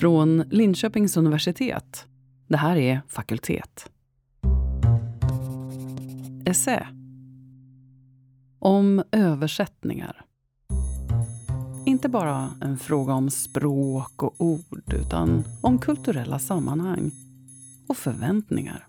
Från 0.00 0.44
Linköpings 0.50 1.16
universitet. 1.16 2.06
Det 2.48 2.56
här 2.56 2.76
är 2.76 3.00
Fakultet. 3.08 3.90
Essä. 6.46 6.88
Om 8.58 9.02
översättningar. 9.12 10.24
Inte 11.86 12.08
bara 12.08 12.50
en 12.62 12.78
fråga 12.78 13.12
om 13.12 13.30
språk 13.30 14.22
och 14.22 14.34
ord 14.38 14.94
utan 14.94 15.44
om 15.60 15.78
kulturella 15.78 16.38
sammanhang 16.38 17.10
och 17.88 17.96
förväntningar. 17.96 18.86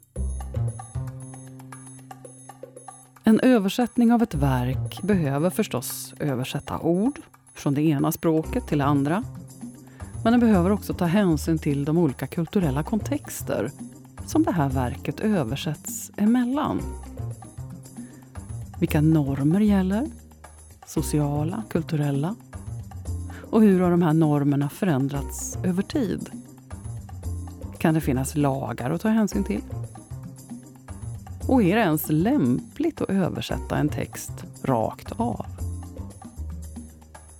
En 3.24 3.40
översättning 3.40 4.14
av 4.14 4.24
ett 4.24 4.36
verk 4.36 5.02
behöver 5.02 5.50
förstås 5.50 6.14
översätta 6.20 6.80
ord 6.80 7.20
från 7.54 7.74
det 7.74 7.82
ena 7.82 8.12
språket 8.12 8.68
till 8.68 8.78
det 8.78 8.86
andra. 8.86 9.24
Men 10.26 10.32
den 10.32 10.40
behöver 10.40 10.72
också 10.72 10.94
ta 10.94 11.06
hänsyn 11.06 11.58
till 11.58 11.86
de 11.86 11.98
olika 11.98 12.28
kulturella 12.28 12.84
kontexter 12.84 13.72
som 14.26 14.44
det 14.44 14.52
här 14.52 14.70
verket 14.70 15.20
översätts 15.20 16.12
emellan. 16.18 16.82
Vilka 18.80 19.02
normer 19.02 19.60
gäller? 19.60 20.08
Sociala, 20.86 21.64
kulturella? 21.70 22.36
Och 23.52 23.62
hur 23.62 23.82
har 23.82 23.92
de 23.92 24.02
här 24.02 24.14
normerna 24.14 24.70
förändrats 24.70 25.58
över 25.64 25.84
tid? 25.84 26.30
Kan 27.78 27.94
det 27.94 28.02
finnas 28.02 28.36
lagar 28.36 28.92
att 28.92 29.02
ta 29.02 29.10
hänsyn 29.10 29.44
till? 29.44 29.62
Och 31.48 31.64
är 31.64 31.76
det 31.76 31.82
ens 31.82 32.10
lämpligt 32.10 33.02
att 33.02 33.10
översätta 33.10 33.78
en 33.78 33.90
text 33.90 34.46
rakt 34.64 35.12
av? 35.18 35.55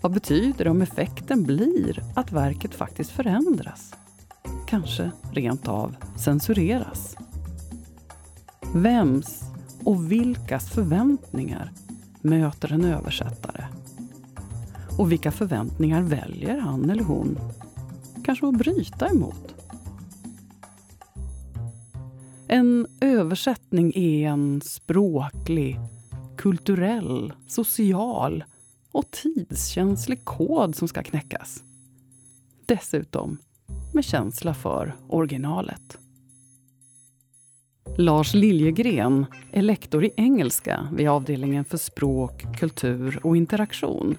Vad 0.06 0.14
betyder 0.14 0.64
det 0.64 0.70
om 0.72 0.82
effekten 0.82 1.44
blir 1.44 2.04
att 2.16 2.32
verket 2.32 2.76
faktiskt 2.76 3.12
förändras? 3.12 3.94
Kanske 4.68 5.12
rent 5.32 5.68
av 5.68 5.96
censureras? 6.18 7.18
Vems 8.74 9.44
och 9.84 10.12
vilkas 10.12 10.70
förväntningar 10.70 11.72
möter 12.22 12.74
en 12.74 12.86
översättare? 12.86 13.66
Och 14.98 15.12
vilka 15.12 15.32
förväntningar 15.32 16.02
väljer 16.02 16.58
han 16.58 16.90
eller 16.90 17.04
hon 17.04 17.38
kanske 18.26 18.48
att 18.48 18.58
bryta 18.58 19.10
emot? 19.10 19.56
En 22.48 22.88
översättning 23.02 23.92
är 23.96 24.28
en 24.30 24.62
språklig, 24.62 25.80
kulturell, 26.38 27.34
social 27.48 28.44
och 28.96 29.12
tidskänslig 29.12 30.26
kod 30.26 30.76
som 30.76 30.88
ska 30.88 31.04
knäckas. 31.04 31.64
Dessutom 32.66 33.38
med 33.94 34.06
känsla 34.06 34.54
för 34.54 34.96
originalet. 35.08 35.98
Lars 37.98 38.34
Liljegren 38.34 39.26
är 39.52 39.62
lektor 39.62 40.06
i 40.06 40.12
engelska 40.18 40.88
vid 40.94 41.10
avdelningen 41.10 41.66
för 41.66 41.78
språk, 41.78 42.58
kultur 42.60 43.20
och 43.24 43.38
interaktion. 43.38 44.18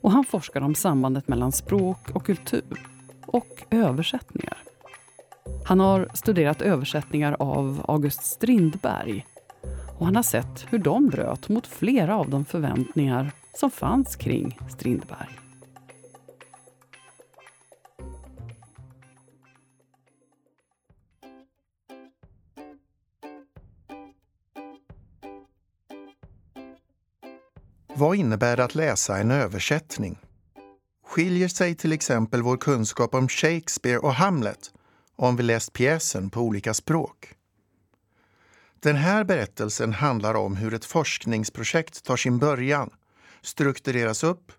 Och 0.00 0.10
han 0.12 0.24
forskar 0.24 0.60
om 0.60 0.74
sambandet 0.74 1.28
mellan 1.28 1.52
språk 1.52 2.10
och 2.14 2.26
kultur 2.26 2.88
och 3.26 3.62
översättningar. 3.70 4.58
Han 5.64 5.80
har 5.80 6.08
studerat 6.14 6.62
översättningar 6.62 7.36
av 7.38 7.84
August 7.88 8.24
Strindberg 8.24 9.26
och 9.98 10.06
han 10.06 10.16
har 10.16 10.22
sett 10.22 10.66
hur 10.70 10.78
de 10.78 11.08
bröt 11.08 11.48
mot 11.48 11.66
flera 11.66 12.16
av 12.16 12.30
de 12.30 12.44
förväntningar 12.44 13.32
som 13.54 13.70
fanns 13.70 14.16
kring 14.16 14.58
Strindberg. 14.70 15.38
Vad 27.94 28.16
innebär 28.16 28.56
det 28.56 28.64
att 28.64 28.74
läsa 28.74 29.18
en 29.18 29.30
översättning? 29.30 30.18
Skiljer 31.06 31.48
sig 31.48 31.74
till 31.74 31.92
exempel 31.92 32.42
vår 32.42 32.56
kunskap 32.56 33.14
om 33.14 33.28
Shakespeare 33.28 33.98
och 33.98 34.14
Hamlet 34.14 34.72
om 35.16 35.36
vi 35.36 35.42
läst 35.42 35.72
pjäsen 35.72 36.30
på 36.30 36.40
olika 36.40 36.74
språk? 36.74 37.34
Den 38.80 38.96
här 38.96 39.24
berättelsen 39.24 39.92
handlar 39.92 40.34
om 40.34 40.56
hur 40.56 40.74
ett 40.74 40.84
forskningsprojekt 40.84 42.04
tar 42.04 42.16
sin 42.16 42.38
början, 42.38 42.90
struktureras 43.42 44.24
upp, 44.24 44.52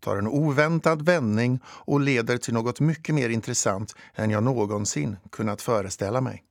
tar 0.00 0.16
en 0.16 0.26
oväntad 0.26 1.02
vändning 1.02 1.60
och 1.66 2.00
leder 2.00 2.38
till 2.38 2.54
något 2.54 2.80
mycket 2.80 3.14
mer 3.14 3.28
intressant 3.28 3.94
än 4.14 4.30
jag 4.30 4.42
någonsin 4.42 5.16
kunnat 5.30 5.62
föreställa 5.62 6.20
mig. 6.20 6.44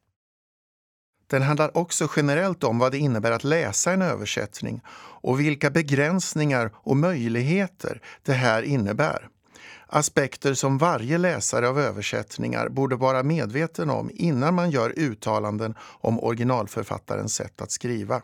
Den 1.27 1.41
handlar 1.41 1.77
också 1.77 2.07
generellt 2.15 2.63
om 2.63 2.79
vad 2.79 2.91
det 2.91 2.97
innebär 2.97 3.31
att 3.31 3.43
läsa 3.43 3.91
en 3.91 4.01
översättning 4.01 4.81
och 5.21 5.39
vilka 5.39 5.69
begränsningar 5.69 6.71
och 6.75 6.97
möjligheter 6.97 8.01
det 8.23 8.33
här 8.33 8.63
innebär. 8.63 9.29
Aspekter 9.87 10.53
som 10.53 10.77
varje 10.77 11.17
läsare 11.17 11.69
av 11.69 11.79
översättningar 11.79 12.69
borde 12.69 12.95
vara 12.95 13.23
medveten 13.23 13.89
om 13.89 14.11
innan 14.13 14.53
man 14.53 14.71
gör 14.71 14.93
uttalanden 14.99 15.75
om 15.81 16.19
originalförfattarens 16.19 17.35
sätt 17.35 17.61
att 17.61 17.71
skriva. 17.71 18.21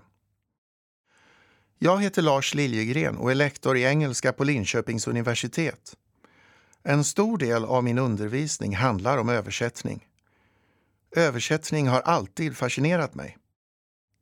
Jag 1.86 2.02
heter 2.02 2.22
Lars 2.22 2.54
Liljegren 2.54 3.18
och 3.18 3.32
är 3.32 3.36
lektor 3.36 3.78
i 3.78 3.84
engelska 3.84 4.34
på 4.34 4.44
Linköpings 4.44 5.08
universitet. 5.08 5.96
En 6.84 7.04
stor 7.04 7.38
del 7.38 7.66
av 7.66 7.84
min 7.84 7.98
undervisning 7.98 8.76
handlar 8.76 9.18
om 9.18 9.30
översättning. 9.30 10.08
Översättning 11.16 11.88
har 11.88 12.02
alltid 12.02 12.58
fascinerat 12.58 13.16
mig. 13.16 13.38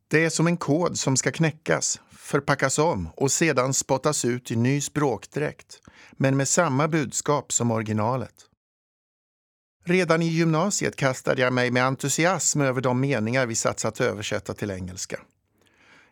Det 0.07 0.25
är 0.25 0.29
som 0.29 0.47
en 0.47 0.57
kod 0.57 0.99
som 0.99 1.17
ska 1.17 1.31
knäckas, 1.31 1.99
förpackas 2.11 2.79
om 2.79 3.09
och 3.15 3.31
sedan 3.31 3.73
spottas 3.73 4.25
ut 4.25 4.51
i 4.51 4.55
ny 4.55 4.81
språkdräkt, 4.81 5.81
men 6.11 6.37
med 6.37 6.47
samma 6.47 6.87
budskap 6.87 7.53
som 7.53 7.71
originalet. 7.71 8.35
Redan 9.85 10.21
i 10.21 10.27
gymnasiet 10.27 10.95
kastade 10.95 11.41
jag 11.41 11.53
mig 11.53 11.71
med 11.71 11.85
entusiasm 11.85 12.61
över 12.61 12.81
de 12.81 12.99
meningar 12.99 13.45
vi 13.45 13.55
satsat 13.55 14.01
översätta 14.01 14.53
till 14.53 14.71
engelska. 14.71 15.19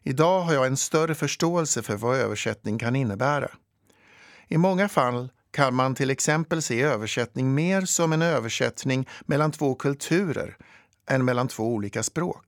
Idag 0.04 0.42
har 0.42 0.54
jag 0.54 0.68
en 0.68 0.78
större 0.78 1.16
förståelse 1.16 1.82
för 1.82 1.96
vad 1.96 2.18
översättning 2.18 2.80
kan 2.80 2.96
innebära. 2.96 3.52
I 4.48 4.58
många 4.58 4.90
fall 4.90 5.30
kan 5.52 5.76
man 5.76 5.96
till 5.96 6.10
exempel 6.10 6.62
se 6.62 6.82
översättning 6.82 7.54
mer 7.54 7.82
som 7.82 8.14
en 8.14 8.22
översättning 8.22 9.08
mellan 9.26 9.52
två 9.52 9.76
kulturer 9.76 10.58
än 11.10 11.26
mellan 11.26 11.48
två 11.48 11.64
olika 11.64 12.04
språk. 12.04 12.46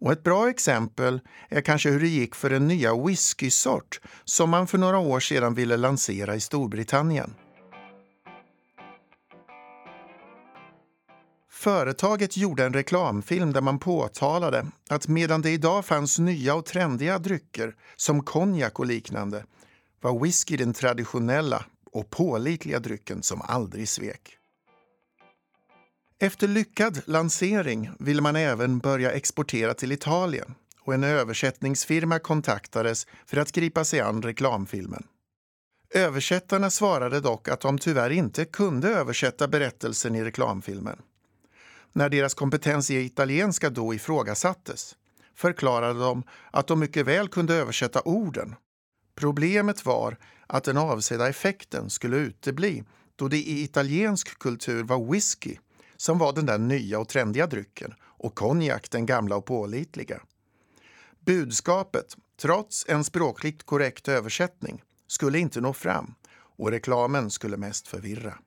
Och 0.00 0.12
ett 0.12 0.22
bra 0.22 0.50
exempel 0.50 1.20
är 1.48 1.60
kanske 1.60 1.90
hur 1.90 2.00
det 2.00 2.08
gick 2.08 2.34
för 2.34 2.50
den 2.50 2.68
nya 2.68 2.94
whiskysort 2.94 4.00
som 4.24 4.50
man 4.50 4.66
för 4.66 4.78
några 4.78 4.98
år 4.98 5.20
sedan 5.20 5.54
ville 5.54 5.76
lansera 5.76 6.36
i 6.36 6.40
Storbritannien. 6.40 7.34
Företaget 11.60 12.36
gjorde 12.36 12.64
en 12.64 12.72
reklamfilm 12.72 13.52
där 13.52 13.60
man 13.60 13.78
påtalade 13.78 14.66
att 14.88 15.08
medan 15.08 15.42
det 15.42 15.50
idag 15.50 15.84
fanns 15.84 16.18
nya 16.18 16.54
och 16.54 16.64
trendiga 16.64 17.18
drycker 17.18 17.74
som 17.96 18.24
konjak 18.24 18.78
och 18.78 18.86
liknande 18.86 19.44
var 20.00 20.20
whisky 20.20 20.56
den 20.56 20.72
traditionella 20.72 21.64
och 21.92 22.10
pålitliga 22.10 22.78
drycken 22.78 23.22
som 23.22 23.42
aldrig 23.42 23.88
svek. 23.88 24.36
Efter 26.20 26.48
lyckad 26.48 27.00
lansering 27.06 27.90
ville 27.98 28.22
man 28.22 28.36
även 28.36 28.78
börja 28.78 29.12
exportera 29.12 29.74
till 29.74 29.92
Italien 29.92 30.54
och 30.80 30.94
en 30.94 31.04
översättningsfirma 31.04 32.18
kontaktades 32.18 33.06
för 33.26 33.36
att 33.36 33.52
gripa 33.52 33.84
sig 33.84 34.00
an 34.00 34.22
reklamfilmen. 34.22 35.06
Översättarna 35.94 36.70
svarade 36.70 37.20
dock 37.20 37.48
att 37.48 37.60
de 37.60 37.78
tyvärr 37.78 38.10
inte 38.10 38.44
kunde 38.44 38.88
översätta 38.88 39.48
berättelsen 39.48 40.14
i 40.14 40.24
reklamfilmen. 40.24 40.96
När 41.92 42.08
deras 42.08 42.34
kompetens 42.34 42.90
i 42.90 42.96
italienska 42.96 43.70
då 43.70 43.94
ifrågasattes 43.94 44.96
förklarade 45.34 46.00
de 46.00 46.22
att 46.50 46.66
de 46.66 46.80
mycket 46.80 47.06
väl 47.06 47.28
kunde 47.28 47.54
översätta 47.54 48.00
orden. 48.00 48.54
Problemet 49.14 49.86
var 49.86 50.16
att 50.46 50.64
den 50.64 50.76
avsedda 50.76 51.28
effekten 51.28 51.90
skulle 51.90 52.16
utebli 52.16 52.84
då 53.16 53.28
det 53.28 53.36
i 53.36 53.62
italiensk 53.62 54.38
kultur 54.38 54.82
var 54.82 55.12
whisky 55.12 55.56
som 55.96 56.18
var 56.18 56.32
den 56.32 56.46
där 56.46 56.58
nya 56.58 56.98
och 56.98 57.08
trendiga 57.08 57.46
drycken 57.46 57.94
och 58.02 58.34
konjak 58.34 58.90
den 58.90 59.06
gamla 59.06 59.36
och 59.36 59.44
pålitliga. 59.44 60.20
Budskapet, 61.20 62.16
trots 62.40 62.86
en 62.88 63.04
språkligt 63.04 63.62
korrekt 63.62 64.08
översättning, 64.08 64.82
skulle 65.06 65.38
inte 65.38 65.60
nå 65.60 65.72
fram 65.72 66.14
och 66.32 66.70
reklamen 66.70 67.30
skulle 67.30 67.56
mest 67.56 67.88
förvirra. 67.88 68.38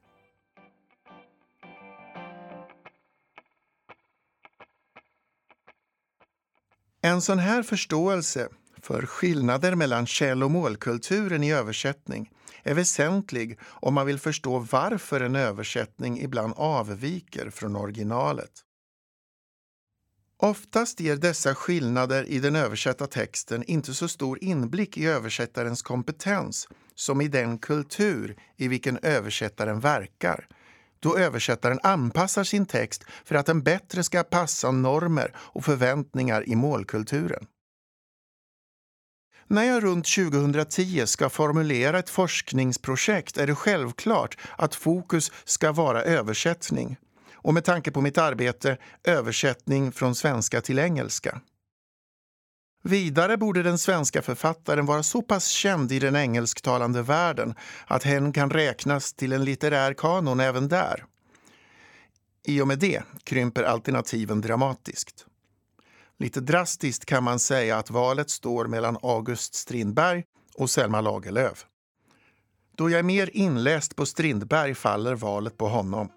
En 7.05 7.21
sån 7.21 7.39
här 7.39 7.63
förståelse 7.63 8.49
För 8.81 9.05
skillnader 9.05 9.75
mellan 9.75 10.05
käll 10.05 10.43
och 10.43 10.51
målkulturen 10.51 11.43
i 11.43 11.53
översättning 11.53 12.31
är 12.63 12.73
väsentlig 12.73 13.59
om 13.63 13.93
man 13.93 14.05
vill 14.05 14.19
förstå 14.19 14.59
varför 14.59 15.21
en 15.21 15.35
översättning 15.35 16.21
ibland 16.21 16.53
avviker 16.57 17.49
från 17.49 17.75
originalet. 17.75 18.51
Oftast 20.37 20.99
ger 20.99 21.15
dessa 21.15 21.55
skillnader 21.55 22.23
i 22.23 22.39
den 22.39 22.55
översatta 22.55 23.07
texten 23.07 23.63
inte 23.63 23.93
så 23.93 24.07
stor 24.07 24.43
inblick 24.43 24.97
i 24.97 25.05
översättarens 25.05 25.81
kompetens 25.81 26.67
som 26.95 27.21
i 27.21 27.27
den 27.27 27.57
kultur 27.57 28.35
i 28.57 28.67
vilken 28.67 28.99
översättaren 29.01 29.79
verkar, 29.79 30.47
då 31.03 31.17
översättaren 31.17 31.79
anpassar 31.83 32.43
sin 32.43 32.65
text 32.65 33.03
för 33.25 33.35
att 33.35 33.45
den 33.45 33.63
bättre 33.63 34.03
ska 34.03 34.23
passa 34.23 34.71
normer 34.71 35.35
och 35.37 35.65
förväntningar 35.65 36.49
i 36.49 36.55
målkulturen. 36.55 37.47
När 39.47 39.63
jag 39.63 39.83
runt 39.83 40.05
2010 40.15 41.05
ska 41.05 41.29
formulera 41.29 41.99
ett 41.99 42.09
forskningsprojekt 42.09 43.37
är 43.37 43.47
det 43.47 43.55
självklart 43.55 44.37
att 44.57 44.75
fokus 44.75 45.31
ska 45.43 45.71
vara 45.71 46.03
översättning 46.03 46.97
och 47.33 47.53
med 47.53 47.63
tanke 47.65 47.91
på 47.91 48.01
mitt 48.01 48.17
arbete 48.17 48.77
översättning 49.03 49.91
från 49.91 50.15
svenska 50.15 50.61
till 50.61 50.79
engelska. 50.79 51.41
Vidare 52.85 53.37
borde 53.37 53.63
den 53.63 53.77
svenska 53.77 54.21
författaren 54.21 54.85
vara 54.85 55.03
så 55.03 55.21
pass 55.21 55.47
känd 55.47 55.91
i 55.91 55.99
den 55.99 56.15
engelsktalande 56.15 57.01
världen 57.01 57.55
att 57.87 58.03
hen 58.03 58.33
kan 58.33 58.49
räknas 58.49 59.13
till 59.13 59.33
en 59.33 59.45
litterär 59.45 59.93
kanon 59.93 60.39
även 60.39 60.67
där. 60.67 61.05
I 62.45 62.61
och 62.61 62.67
med 62.67 62.79
det 62.79 63.03
krymper 63.23 63.63
alternativen 63.63 64.41
dramatiskt. 64.41 65.25
Lite 66.19 66.41
drastiskt 66.41 67.05
kan 67.05 67.23
man 67.23 67.39
säga 67.39 67.77
att 67.77 67.89
valet 67.89 68.29
står 68.29 68.67
mellan 68.67 68.97
August 69.01 69.55
Strindberg 69.55 70.23
och 70.55 70.69
Selma 70.69 71.01
Lagerlöf. 71.01 71.65
Då 72.77 72.89
jag 72.89 72.99
är 72.99 73.03
mer 73.03 73.29
inläst 73.33 73.95
på 73.95 74.05
Strindberg 74.05 74.75
faller 74.75 75.15
valet 75.15 75.57
på 75.57 75.67
honom. 75.67 76.09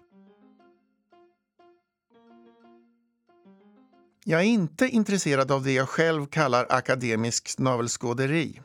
Jag 4.29 4.41
är 4.41 4.45
inte 4.45 4.87
intresserad 4.87 5.51
av 5.51 5.63
det 5.63 5.71
jag 5.71 5.89
själv 5.89 6.25
kallar 6.25 6.67
akademiskt 6.69 7.59
navelskåderi. 7.59 8.61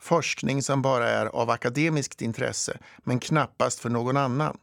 Forskning 0.00 0.62
som 0.62 0.82
bara 0.82 1.10
är 1.10 1.26
av 1.26 1.50
akademiskt 1.50 2.22
intresse, 2.22 2.78
men 2.98 3.20
knappast 3.20 3.80
för 3.80 3.90
någon 3.90 4.16
annan. 4.16 4.58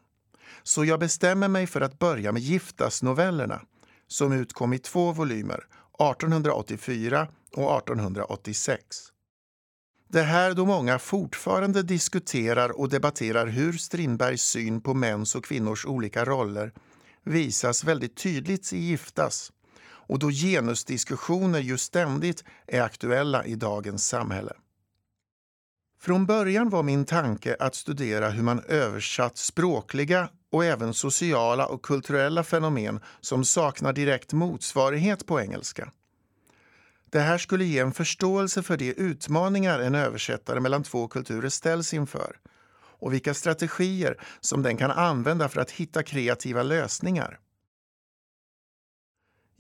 Så 0.64 0.86
jag 0.86 1.00
bestämmer 1.00 1.48
mig 1.48 1.68
för 1.68 1.82
att 1.82 2.00
börja 2.00 2.32
med 2.32 2.42
Giftasnovellerna 2.42 3.62
som 4.08 4.34
utkom 4.34 4.74
i 4.74 4.80
två 4.80 5.12
volymer, 5.12 5.66
1884 6.00 7.28
och 7.52 7.78
1886. 7.78 8.86
Det 10.08 10.24
här 10.24 10.54
då 10.54 10.66
många 10.66 11.00
fortfarande 11.00 11.84
diskuterar 11.84 12.80
och 12.80 12.90
debatterar 12.90 13.48
hur 13.48 13.74
Strindbergs 13.74 14.42
syn 14.44 14.82
på 14.82 14.94
mäns 14.94 15.36
och 15.36 15.46
kvinnors 15.46 15.86
olika 15.86 16.26
roller 16.26 16.72
visas 17.24 17.84
väldigt 17.84 18.18
tydligt 18.18 18.74
i 18.74 18.78
Giftas 18.78 19.52
och 20.12 20.20
då 20.20 20.30
genusdiskussioner 20.30 21.60
ju 21.60 21.78
ständigt 21.78 22.44
är 22.68 22.82
aktuella 22.82 23.46
i 23.46 23.56
dagens 23.56 24.08
samhälle. 24.08 24.54
Från 26.00 26.26
början 26.26 26.70
var 26.70 26.84
min 26.84 27.06
tanke 27.06 27.56
att 27.60 27.76
studera 27.76 28.30
hur 28.30 28.44
man 28.44 28.60
översatt 28.68 29.38
språkliga 29.38 30.30
och 30.52 30.66
även 30.66 30.94
sociala 30.94 31.66
och 31.66 31.82
kulturella 31.82 32.44
fenomen 32.44 33.00
som 33.22 33.46
saknar 33.46 33.94
direkt 33.94 34.34
motsvarighet 34.34 35.26
på 35.26 35.42
engelska. 35.42 35.92
Det 37.12 37.20
här 37.20 37.38
skulle 37.38 37.66
ge 37.66 37.80
en 37.80 37.94
förståelse 37.94 38.64
för 38.64 38.78
de 38.78 38.94
utmaningar 38.94 39.80
en 39.80 39.96
översättare 39.96 40.60
mellan 40.60 40.84
två 40.84 41.08
kulturer 41.08 41.50
ställs 41.50 41.94
inför 41.94 42.38
och 42.74 43.14
vilka 43.14 43.34
strategier 43.34 44.22
som 44.40 44.64
den 44.64 44.78
kan 44.78 44.92
använda 44.92 45.50
för 45.50 45.62
att 45.62 45.72
hitta 45.72 46.04
kreativa 46.04 46.64
lösningar. 46.64 47.40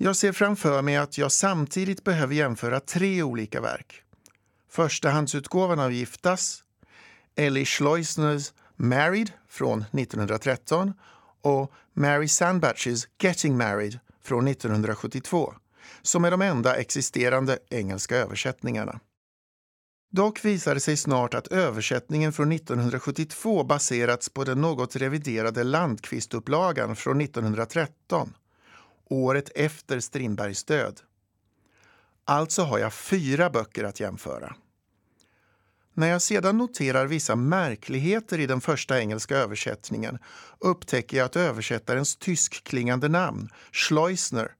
Jag 0.03 0.15
ser 0.15 0.31
framför 0.31 0.81
mig 0.81 0.97
att 0.97 1.17
jag 1.17 1.31
samtidigt 1.31 2.03
behöver 2.03 2.35
jämföra 2.35 2.79
tre 2.79 3.23
olika 3.23 3.61
verk. 3.61 4.03
Förstahandsutgåvan 4.69 5.79
av 5.79 5.91
Giftas, 5.91 6.63
Ellie 7.35 7.65
Schleusners 7.65 8.53
Married 8.75 9.31
från 9.49 9.81
1913 9.81 10.93
och 11.41 11.71
Mary 11.93 12.27
Sandbatches 12.27 13.07
Getting 13.21 13.57
Married 13.57 13.99
från 14.23 14.47
1972 14.47 15.53
som 16.01 16.25
är 16.25 16.31
de 16.31 16.41
enda 16.41 16.75
existerande 16.75 17.59
engelska 17.69 18.17
översättningarna. 18.17 18.99
Dock 20.11 20.45
visade 20.45 20.79
sig 20.79 20.97
snart 20.97 21.33
att 21.33 21.47
översättningen 21.47 22.33
från 22.33 22.51
1972 22.51 23.63
baserats 23.63 24.29
på 24.29 24.43
den 24.43 24.61
något 24.61 24.95
reviderade 24.95 25.63
Landqvist-upplagan 25.63 26.95
från 26.95 27.21
1913 27.21 28.33
året 29.11 29.49
efter 29.55 29.99
Strindbergs 29.99 30.63
död. 30.63 30.99
Alltså 32.25 32.61
har 32.61 32.79
jag 32.79 32.93
fyra 32.93 33.49
böcker 33.49 33.83
att 33.83 33.99
jämföra. 33.99 34.55
När 35.93 36.07
jag 36.07 36.21
sedan 36.21 36.57
noterar 36.57 37.05
vissa 37.05 37.35
märkligheter 37.35 38.39
i 38.39 38.47
den 38.47 38.61
första 38.61 38.99
engelska 38.99 39.37
översättningen 39.37 40.17
upptäcker 40.59 41.17
jag 41.17 41.25
att 41.25 41.35
översättarens 41.35 42.15
tyskklingande 42.15 43.07
namn, 43.07 43.49
Schleusner, 43.71 44.55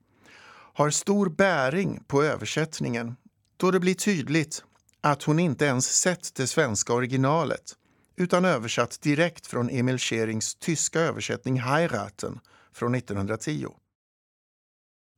har 0.74 0.90
stor 0.90 1.28
bäring 1.28 2.04
på 2.06 2.22
översättningen 2.22 3.16
då 3.56 3.70
det 3.70 3.80
blir 3.80 3.94
tydligt 3.94 4.64
att 5.00 5.22
hon 5.22 5.38
inte 5.38 5.64
ens 5.64 6.00
sett 6.00 6.34
det 6.34 6.46
svenska 6.46 6.92
originalet 6.92 7.76
utan 8.16 8.44
översatt 8.44 9.00
direkt 9.00 9.46
från 9.46 9.70
Emil 9.70 9.98
Scherings 9.98 10.54
tyska 10.54 11.00
översättning 11.00 11.60
Heiraten 11.60 12.40
från 12.72 12.94
1910. 12.94 13.66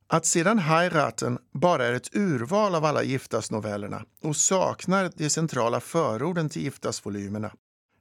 Att 0.07 0.25
sedan 0.25 0.59
Heiraten 0.59 1.39
bara 1.51 1.85
är 1.85 1.93
ett 1.93 2.15
urval 2.15 2.75
av 2.75 2.85
alla 2.85 3.03
Giftas-novellerna 3.03 4.05
och 4.21 4.35
saknar 4.35 5.11
de 5.15 5.29
centrala 5.29 5.79
förorden 5.79 6.49
till 6.49 6.61
Giftas-volymerna 6.61 7.51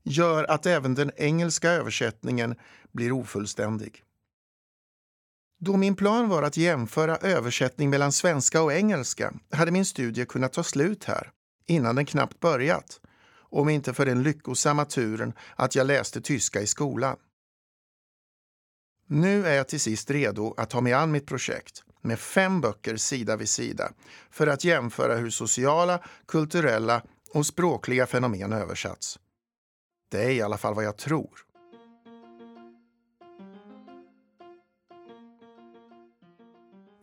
gör 0.03 0.45
att 0.45 0.67
även 0.67 0.95
den 0.95 1.11
engelska 1.17 1.71
översättningen 1.71 2.57
blir 2.93 3.13
ofullständig. 3.13 4.03
Då 5.61 5.77
min 5.77 5.97
plan 5.97 6.29
var 6.29 6.43
att 6.43 6.57
jämföra 6.57 7.17
översättning 7.17 7.91
mellan 7.91 8.13
svenska 8.13 8.63
och 8.63 8.73
engelska 8.73 9.33
hade 9.51 9.71
min 9.71 9.85
studie 9.85 10.27
kunnat 10.27 10.53
ta 10.53 10.63
slut 10.63 11.05
här, 11.05 11.31
innan 11.67 11.97
den 11.97 12.07
knappt 12.07 12.41
börjat, 12.41 13.01
om 13.37 13.69
inte 13.69 13.95
för 13.95 14.07
den 14.07 14.23
lyckosamma 14.23 14.85
turen 14.85 15.33
att 15.57 15.75
jag 15.75 15.87
läste 15.87 16.21
tyska 16.21 16.61
i 16.61 16.67
skolan. 16.67 17.17
Nu 19.07 19.47
är 19.47 19.55
jag 19.55 19.69
till 19.69 19.81
sist 19.81 20.11
redo 20.11 20.55
att 20.57 20.71
ta 20.71 20.81
mig 20.81 20.93
an 20.93 21.13
mitt 21.13 21.27
projekt 21.27 21.85
med 22.05 22.19
fem 22.19 22.61
böcker 22.61 22.97
sida 22.97 23.37
vid 23.37 23.49
sida 23.49 23.93
för 24.31 24.47
att 24.47 24.65
jämföra 24.65 25.17
hur 25.17 25.31
sociala, 25.31 26.01
kulturella 26.27 27.03
och 27.33 27.47
språkliga 27.47 28.07
fenomen 28.07 28.53
översatts. 28.53 29.19
Det 30.11 30.25
är 30.25 30.31
i 30.31 30.43
alla 30.43 30.59
fall 30.59 30.75
vad 30.75 30.85
jag 30.85 30.97
tror. 30.97 31.45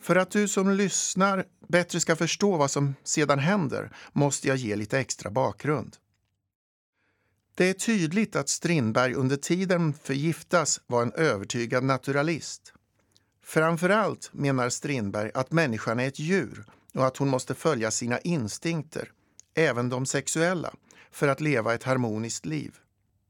För 0.02 0.16
att 0.16 0.32
du 0.32 0.48
som 0.48 0.70
lyssnar 0.70 1.46
bättre 1.68 2.00
ska 2.00 2.16
förstå 2.16 2.58
vad 2.58 2.72
som 2.72 2.96
sedan 3.04 3.40
händer 3.40 3.96
måste 4.12 4.48
jag 4.48 4.58
ge 4.58 4.76
lite 4.76 5.00
extra 5.00 5.32
bakgrund. 5.32 5.98
Det 7.56 7.70
är 7.70 7.74
tydligt 7.74 8.36
att 8.36 8.50
Strindberg 8.50 9.14
under 9.14 9.38
tiden 9.38 9.94
för 9.94 10.14
Giftas 10.14 10.82
var 10.88 11.02
en 11.02 11.14
övertygad 11.14 11.84
naturalist. 11.84 12.74
Framförallt 13.44 14.30
menar 14.34 14.70
Strindberg 14.70 15.32
att 15.34 15.52
människan 15.52 16.00
är 16.00 16.08
ett 16.08 16.20
djur 16.20 16.66
och 16.94 17.06
att 17.06 17.18
hon 17.18 17.30
måste 17.30 17.56
följa 17.56 17.92
sina 17.92 18.20
instinkter, 18.20 19.12
även 19.54 19.90
de 19.90 20.06
sexuella, 20.06 20.74
för 21.12 21.28
att 21.28 21.42
leva 21.42 21.74
ett 21.74 21.84
harmoniskt 21.84 22.46
liv. 22.46 22.76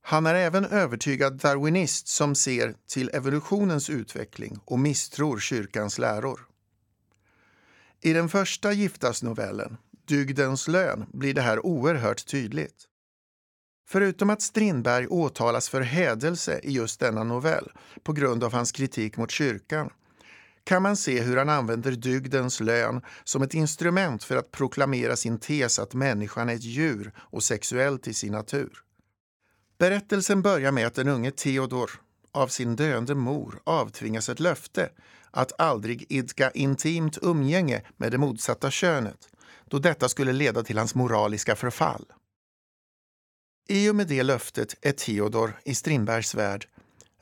Han 0.01 0.25
är 0.25 0.35
även 0.35 0.65
övertygad 0.65 1.33
darwinist 1.33 2.07
som 2.07 2.35
ser 2.35 2.75
till 2.87 3.09
evolutionens 3.13 3.89
utveckling 3.89 4.59
och 4.65 4.79
misstror 4.79 5.39
kyrkans 5.39 5.97
läror. 5.97 6.47
I 8.01 8.13
den 8.13 8.29
första 8.29 8.71
Giftasnovellen, 8.71 9.77
Dygdens 10.05 10.67
lön, 10.67 11.05
blir 11.13 11.33
det 11.33 11.41
här 11.41 11.65
oerhört 11.65 12.25
tydligt. 12.25 12.87
Förutom 13.87 14.29
att 14.29 14.41
Strindberg 14.41 15.07
åtalas 15.07 15.69
för 15.69 15.81
hädelse 15.81 16.59
i 16.63 16.71
just 16.71 16.99
denna 16.99 17.23
novell 17.23 17.71
på 18.03 18.13
grund 18.13 18.43
av 18.43 18.53
hans 18.53 18.71
kritik 18.71 19.17
mot 19.17 19.31
kyrkan 19.31 19.89
kan 20.63 20.81
man 20.81 20.97
se 20.97 21.21
hur 21.21 21.37
han 21.37 21.49
använder 21.49 21.91
dygdens 21.91 22.59
lön 22.59 23.01
som 23.23 23.41
ett 23.41 23.53
instrument 23.53 24.23
för 24.23 24.35
att 24.35 24.51
proklamera 24.51 25.15
sin 25.15 25.39
tes 25.39 25.79
att 25.79 25.93
människan 25.93 26.49
är 26.49 26.55
ett 26.55 26.63
djur 26.63 27.11
och 27.17 27.43
sexuell 27.43 27.99
till 27.99 28.15
sin 28.15 28.31
natur. 28.31 28.83
Berättelsen 29.77 30.41
börjar 30.41 30.71
med 30.71 30.87
att 30.87 30.95
den 30.95 31.07
unge 31.07 31.31
Theodor 31.31 31.91
av 32.31 32.47
sin 32.47 32.75
döende 32.75 33.15
mor 33.15 33.61
avtvingas 33.63 34.29
ett 34.29 34.39
löfte 34.39 34.89
att 35.31 35.61
aldrig 35.61 36.05
idka 36.09 36.51
intimt 36.51 37.17
umgänge 37.21 37.81
med 37.97 38.11
det 38.11 38.17
motsatta 38.17 38.71
könet 38.71 39.29
då 39.65 39.79
detta 39.79 40.09
skulle 40.09 40.33
leda 40.33 40.63
till 40.63 40.77
hans 40.77 40.95
moraliska 40.95 41.55
förfall. 41.55 42.05
I 43.67 43.89
och 43.89 43.95
med 43.95 44.07
det 44.07 44.23
löftet 44.23 44.75
är 44.81 44.91
Theodor 44.91 45.59
i 45.65 45.75
Strindbergs 45.75 46.35
värld 46.35 46.67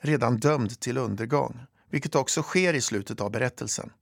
redan 0.00 0.36
dömd 0.36 0.80
till 0.80 0.98
undergång, 0.98 1.60
vilket 1.90 2.14
också 2.14 2.42
sker 2.42 2.74
i 2.74 2.80
slutet 2.80 3.20
av 3.20 3.30
berättelsen. 3.30 3.92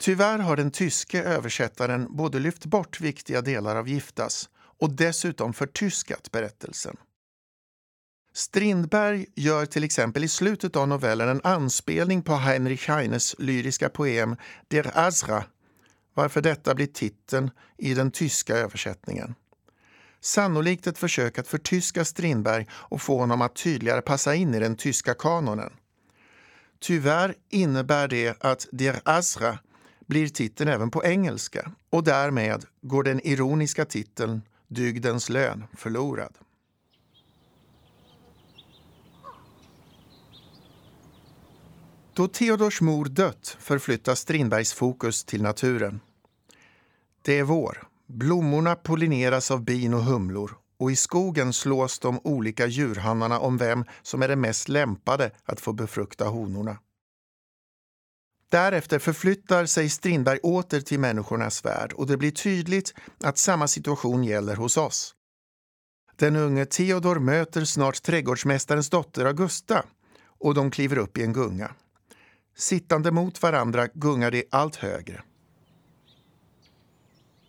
Tyvärr 0.00 0.38
har 0.38 0.56
den 0.56 0.70
tyske 0.70 1.22
översättaren 1.22 2.16
både 2.16 2.38
lyft 2.38 2.64
bort 2.64 3.00
viktiga 3.00 3.42
delar 3.42 3.76
av 3.76 3.88
Giftas 3.88 4.50
och 4.56 4.90
dessutom 4.90 5.52
förtyskat 5.52 6.30
berättelsen. 6.30 6.96
Strindberg 8.32 9.26
gör 9.34 9.66
till 9.66 9.84
exempel 9.84 10.24
i 10.24 10.28
slutet 10.28 10.76
av 10.76 10.88
novellen 10.88 11.28
en 11.28 11.40
anspelning 11.44 12.22
på 12.22 12.34
Heinrich 12.34 12.88
Heines 12.88 13.34
lyriska 13.38 13.88
poem 13.88 14.36
Der 14.68 14.98
Azra, 14.98 15.44
varför 16.14 16.40
detta 16.40 16.74
blir 16.74 16.86
titeln 16.86 17.50
i 17.78 17.94
den 17.94 18.10
tyska 18.10 18.56
översättningen. 18.56 19.34
Sannolikt 20.20 20.86
ett 20.86 20.98
försök 20.98 21.38
att 21.38 21.48
förtyska 21.48 22.04
Strindberg 22.04 22.66
och 22.72 23.02
få 23.02 23.18
honom 23.18 23.42
att 23.42 23.56
tydligare 23.56 24.02
passa 24.02 24.34
in 24.34 24.54
i 24.54 24.60
den 24.60 24.76
tyska 24.76 25.14
kanonen. 25.14 25.72
Tyvärr 26.80 27.34
innebär 27.48 28.08
det 28.08 28.42
att 28.44 28.68
Der 28.72 29.00
Azra 29.04 29.58
blir 30.06 30.28
titeln 30.28 30.70
även 30.70 30.90
på 30.90 31.04
engelska 31.04 31.72
och 31.90 32.04
därmed 32.04 32.64
går 32.80 33.02
den 33.02 33.26
ironiska 33.26 33.84
titeln 33.84 34.42
Dygdens 34.68 35.28
lön 35.28 35.64
förlorad. 35.76 36.34
Då 42.14 42.28
Theodors 42.28 42.80
mor 42.80 43.04
dött 43.04 43.56
förflyttas 43.60 44.20
Strindbergs 44.20 44.72
fokus 44.72 45.24
till 45.24 45.42
naturen. 45.42 46.00
Det 47.22 47.38
är 47.38 47.42
vår. 47.42 47.88
Blommorna 48.06 48.76
pollineras 48.76 49.50
av 49.50 49.64
bin 49.64 49.94
och 49.94 50.04
humlor 50.04 50.56
och 50.80 50.90
i 50.90 50.96
skogen 50.96 51.52
slås 51.52 51.98
de 51.98 52.20
olika 52.24 52.66
djurhannarna 52.66 53.38
om 53.38 53.56
vem 53.56 53.84
som 54.02 54.22
är 54.22 54.28
den 54.28 54.40
mest 54.40 54.68
lämpade 54.68 55.30
att 55.44 55.60
få 55.60 55.72
befrukta 55.72 56.24
honorna. 56.24 56.78
Därefter 58.48 58.98
förflyttar 58.98 59.66
sig 59.66 59.88
Strindberg 59.88 60.38
åter 60.38 60.80
till 60.80 61.00
människornas 61.00 61.64
värld 61.64 61.92
och 61.92 62.06
det 62.06 62.16
blir 62.16 62.30
tydligt 62.30 62.94
att 63.20 63.38
samma 63.38 63.68
situation 63.68 64.24
gäller 64.24 64.56
hos 64.56 64.76
oss. 64.76 65.14
Den 66.16 66.36
unge 66.36 66.66
Theodor 66.66 67.18
möter 67.18 67.64
snart 67.64 68.02
trädgårdsmästarens 68.02 68.90
dotter 68.90 69.24
Augusta 69.24 69.84
och 70.38 70.54
de 70.54 70.70
kliver 70.70 70.98
upp 70.98 71.18
i 71.18 71.22
en 71.22 71.32
gunga. 71.32 71.74
Sittande 72.56 73.10
mot 73.10 73.42
varandra 73.42 73.88
gungar 73.94 74.30
de 74.30 74.44
allt 74.50 74.76
högre. 74.76 75.22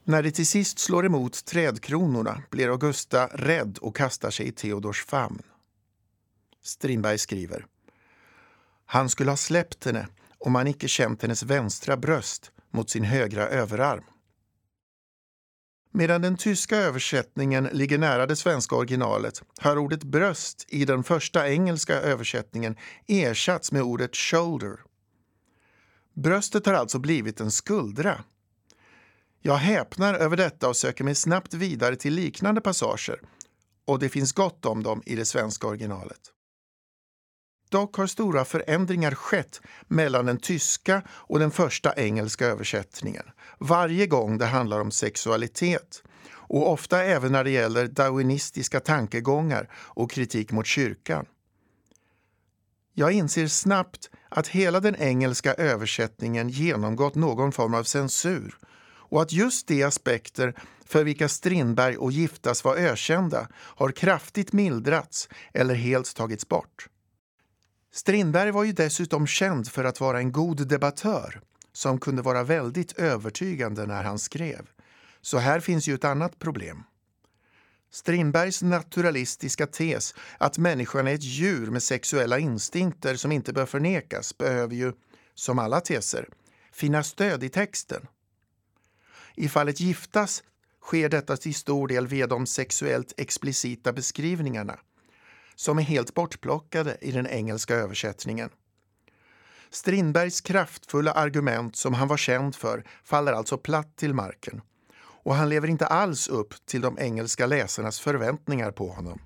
När 0.03 0.23
det 0.23 0.31
till 0.31 0.47
sist 0.47 0.79
slår 0.79 1.05
emot 1.05 1.45
trädkronorna 1.45 2.43
blir 2.49 2.69
Augusta 2.69 3.27
rädd 3.27 3.77
och 3.81 3.95
kastar 3.95 4.31
sig 4.31 4.47
i 4.47 4.51
Theodors 4.51 5.05
famn. 5.05 5.41
Strindberg 6.63 7.17
skriver. 7.17 7.65
Han 8.85 9.09
skulle 9.09 9.31
ha 9.31 9.37
släppt 9.37 9.85
henne 9.85 10.07
om 10.37 10.55
han 10.55 10.67
icke 10.67 10.87
känt 10.87 11.21
hennes 11.21 11.43
vänstra 11.43 11.97
bröst 11.97 12.51
mot 12.71 12.89
sin 12.89 13.03
högra 13.03 13.47
överarm. 13.47 14.03
Medan 15.93 16.21
den 16.21 16.37
tyska 16.37 16.77
översättningen 16.77 17.69
ligger 17.71 17.97
nära 17.97 18.25
det 18.25 18.35
svenska 18.35 18.75
originalet 18.75 19.43
har 19.57 19.77
ordet 19.77 20.03
bröst 20.03 20.65
i 20.69 20.85
den 20.85 21.03
första 21.03 21.49
engelska 21.49 21.93
översättningen 21.93 22.75
ersatts 23.07 23.71
med 23.71 23.81
ordet 23.81 24.15
shoulder. 24.15 24.79
Bröstet 26.13 26.65
har 26.65 26.73
alltså 26.73 26.99
blivit 26.99 27.39
en 27.39 27.51
skuldra. 27.51 28.23
Jag 29.43 29.55
häpnar 29.55 30.13
över 30.13 30.37
detta 30.37 30.69
och 30.69 30.75
söker 30.75 31.03
mig 31.03 31.15
snabbt 31.15 31.53
vidare 31.53 31.95
till 31.95 32.13
liknande 32.13 32.61
passager 32.61 33.21
och 33.85 33.99
det 33.99 34.09
finns 34.09 34.31
gott 34.31 34.65
om 34.65 34.83
dem 34.83 35.03
i 35.05 35.15
det 35.15 35.25
svenska 35.25 35.67
originalet. 35.67 36.19
Dock 37.69 37.95
har 37.95 38.07
stora 38.07 38.45
förändringar 38.45 39.11
skett 39.11 39.61
mellan 39.87 40.25
den 40.25 40.37
tyska 40.37 41.01
och 41.09 41.39
den 41.39 41.51
första 41.51 41.93
engelska 41.95 42.45
översättningen. 42.45 43.23
Varje 43.59 44.07
gång 44.07 44.37
det 44.37 44.45
handlar 44.45 44.79
om 44.79 44.91
sexualitet 44.91 46.03
och 46.31 46.71
ofta 46.71 47.03
även 47.03 47.31
när 47.31 47.43
det 47.43 47.51
gäller 47.51 47.87
darwinistiska 47.87 48.79
tankegångar 48.79 49.69
och 49.73 50.11
kritik 50.11 50.51
mot 50.51 50.65
kyrkan. 50.65 51.25
Jag 52.93 53.11
inser 53.11 53.47
snabbt 53.47 54.09
att 54.29 54.47
hela 54.47 54.79
den 54.79 54.95
engelska 54.95 55.53
översättningen 55.53 56.49
genomgått 56.49 57.15
någon 57.15 57.51
form 57.51 57.73
av 57.73 57.83
censur 57.83 58.57
och 59.11 59.21
att 59.21 59.31
just 59.31 59.67
de 59.67 59.83
aspekter 59.83 60.53
för 60.85 61.03
vilka 61.03 61.29
Strindberg 61.29 61.97
och 61.97 62.11
Giftas 62.11 62.63
var 62.63 62.75
ökända 62.75 63.47
har 63.53 63.91
kraftigt 63.91 64.53
mildrats 64.53 65.29
eller 65.53 65.75
helt 65.75 66.15
tagits 66.15 66.47
bort. 66.47 66.87
Strindberg 67.93 68.51
var 68.51 68.63
ju 68.63 68.71
dessutom 68.71 69.27
känd 69.27 69.67
för 69.67 69.83
att 69.83 69.99
vara 69.99 70.17
en 70.19 70.31
god 70.31 70.67
debattör 70.67 71.41
som 71.73 71.99
kunde 71.99 72.21
vara 72.21 72.43
väldigt 72.43 72.99
övertygande 72.99 73.85
när 73.85 74.03
han 74.03 74.19
skrev. 74.19 74.67
Så 75.21 75.37
här 75.37 75.59
finns 75.59 75.87
ju 75.87 75.95
ett 75.95 76.05
annat 76.05 76.39
problem. 76.39 76.83
Strindbergs 77.91 78.61
naturalistiska 78.61 79.67
tes 79.67 80.15
att 80.37 80.57
människan 80.57 81.07
är 81.07 81.13
ett 81.13 81.23
djur 81.23 81.67
med 81.71 81.83
sexuella 81.83 82.39
instinkter 82.39 83.15
som 83.15 83.31
inte 83.31 83.53
bör 83.53 83.65
förnekas 83.65 84.37
behöver 84.37 84.75
ju, 84.75 84.93
som 85.35 85.59
alla 85.59 85.81
teser, 85.81 86.29
finna 86.71 87.03
stöd 87.03 87.43
i 87.43 87.49
texten. 87.49 88.07
I 89.41 89.49
fallet 89.49 89.79
Giftas 89.79 90.43
sker 90.81 91.09
detta 91.09 91.37
till 91.37 91.55
stor 91.55 91.87
del 91.87 92.07
via 92.07 92.27
de 92.27 92.45
sexuellt 92.45 93.13
explicita 93.17 93.93
beskrivningarna 93.93 94.79
som 95.55 95.79
är 95.79 95.83
helt 95.83 96.13
bortplockade 96.13 96.97
i 97.01 97.11
den 97.11 97.27
engelska 97.27 97.75
översättningen. 97.75 98.49
Strindbergs 99.69 100.41
kraftfulla 100.41 101.11
argument 101.11 101.75
som 101.75 101.93
han 101.93 102.07
var 102.07 102.17
känd 102.17 102.55
för 102.55 102.83
faller 103.03 103.33
alltså 103.33 103.57
platt 103.57 103.95
till 103.95 104.13
marken 104.13 104.61
och 104.99 105.35
han 105.35 105.49
lever 105.49 105.67
inte 105.67 105.85
alls 105.85 106.27
upp 106.27 106.53
till 106.65 106.81
de 106.81 106.99
engelska 106.99 107.45
läsarnas 107.45 107.99
förväntningar 107.99 108.71
på 108.71 108.89
honom. 108.89 109.21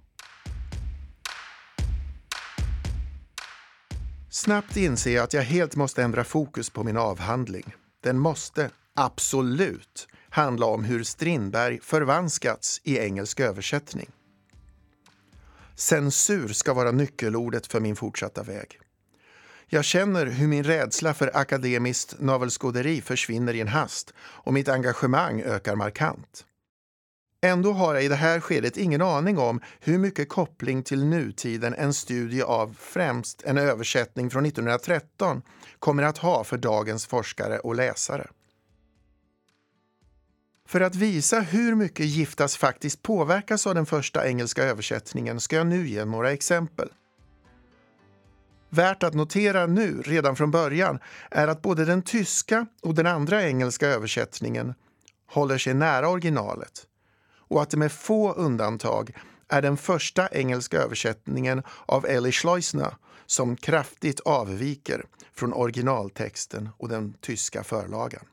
Snabbt 4.30 4.78
inser 4.78 5.16
jag 5.16 5.24
att 5.24 5.34
jag 5.34 5.44
helt 5.44 5.76
måste 5.76 6.04
ändra 6.04 6.24
fokus 6.24 6.70
på 6.70 6.84
min 6.84 6.98
avhandling. 6.98 7.76
Den 8.04 8.20
måste, 8.20 8.70
absolut, 8.96 10.08
handla 10.30 10.66
om 10.66 10.84
hur 10.84 11.04
Strindberg 11.04 11.80
förvanskats 11.84 12.82
i 12.84 12.98
engelsk 12.98 13.40
översättning. 13.40 14.10
Censur 15.76 16.48
ska 16.48 16.74
vara 16.74 16.92
nyckelordet 16.92 17.68
för 17.68 17.80
min 17.80 17.96
fortsatta 17.96 18.44
väg. 18.44 18.80
Jag 19.68 19.86
känner 19.86 20.26
hur 20.26 20.48
min 20.48 20.64
rädsla 20.64 21.14
för 21.14 21.38
akademiskt 21.38 22.16
navelskåderi 22.20 23.02
försvinner 23.02 23.54
i 23.54 23.62
en 23.62 23.68
hast 23.68 24.14
och 24.18 24.54
mitt 24.54 24.70
engagemang 24.70 25.42
ökar 25.42 25.76
markant. 25.76 26.46
Ändå 27.42 27.72
har 27.72 27.94
jag 27.94 28.04
i 28.04 28.08
det 28.08 28.16
här 28.16 28.40
skedet 28.40 28.78
ingen 28.78 29.02
aning 29.02 29.38
om 29.38 29.62
hur 29.80 29.98
mycket 29.98 30.30
koppling 30.30 30.84
till 30.84 31.06
nutiden 31.06 31.74
en 31.74 31.94
studie 31.94 32.42
av 32.42 32.76
främst 32.80 33.44
en 33.44 33.58
översättning 33.58 34.30
från 34.30 34.46
1913 34.46 35.42
kommer 35.80 36.04
att 36.04 36.18
ha 36.18 36.44
för 36.44 36.58
dagens 36.58 37.06
forskare 37.06 37.60
och 37.60 37.76
läsare. 37.76 38.28
För 40.68 40.82
att 40.82 40.96
visa 40.96 41.40
hur 41.40 41.76
mycket 41.76 42.06
Giftas 42.06 42.58
faktiskt 42.58 43.02
påverkas 43.02 43.68
av 43.68 43.76
den 43.76 43.86
första 43.86 44.28
engelska 44.28 44.64
översättningen 44.64 45.40
ska 45.40 45.56
jag 45.56 45.68
nu 45.68 45.88
ge 45.88 46.06
några 46.06 46.32
exempel. 46.32 46.90
Värt 48.70 49.04
att 49.04 49.14
notera 49.14 49.66
nu, 49.66 50.02
redan 50.06 50.36
från 50.36 50.52
början, 50.52 51.00
är 51.32 51.48
att 51.48 51.62
både 51.62 51.86
den 51.86 52.02
tyska 52.02 52.66
och 52.82 52.96
den 52.96 53.08
andra 53.08 53.44
engelska 53.44 53.88
översättningen 53.88 54.74
håller 55.28 55.58
sig 55.58 55.74
nära 55.74 56.10
originalet 56.10 56.88
och 57.48 57.62
att 57.62 57.70
det 57.70 57.78
med 57.78 57.92
få 57.92 58.34
undantag 58.34 59.18
är 59.48 59.62
den 59.62 59.78
första 59.78 60.28
engelska 60.28 60.78
översättningen 60.78 61.64
av 61.86 62.06
Ellie 62.06 62.32
Schleusner 62.32 62.96
som 63.26 63.56
kraftigt 63.56 64.20
avviker 64.20 65.06
från 65.34 65.54
originaltexten 65.54 66.70
och 66.78 66.90
den 66.90 67.14
tyska 67.22 67.64
förlagan. 67.64 68.26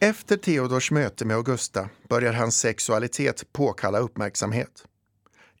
Efter 0.00 0.36
Theodors 0.36 0.90
möte 0.90 1.24
med 1.24 1.36
Augusta 1.36 1.88
börjar 2.08 2.32
hans 2.32 2.58
sexualitet 2.58 3.52
påkalla 3.52 3.98
uppmärksamhet. 3.98 4.84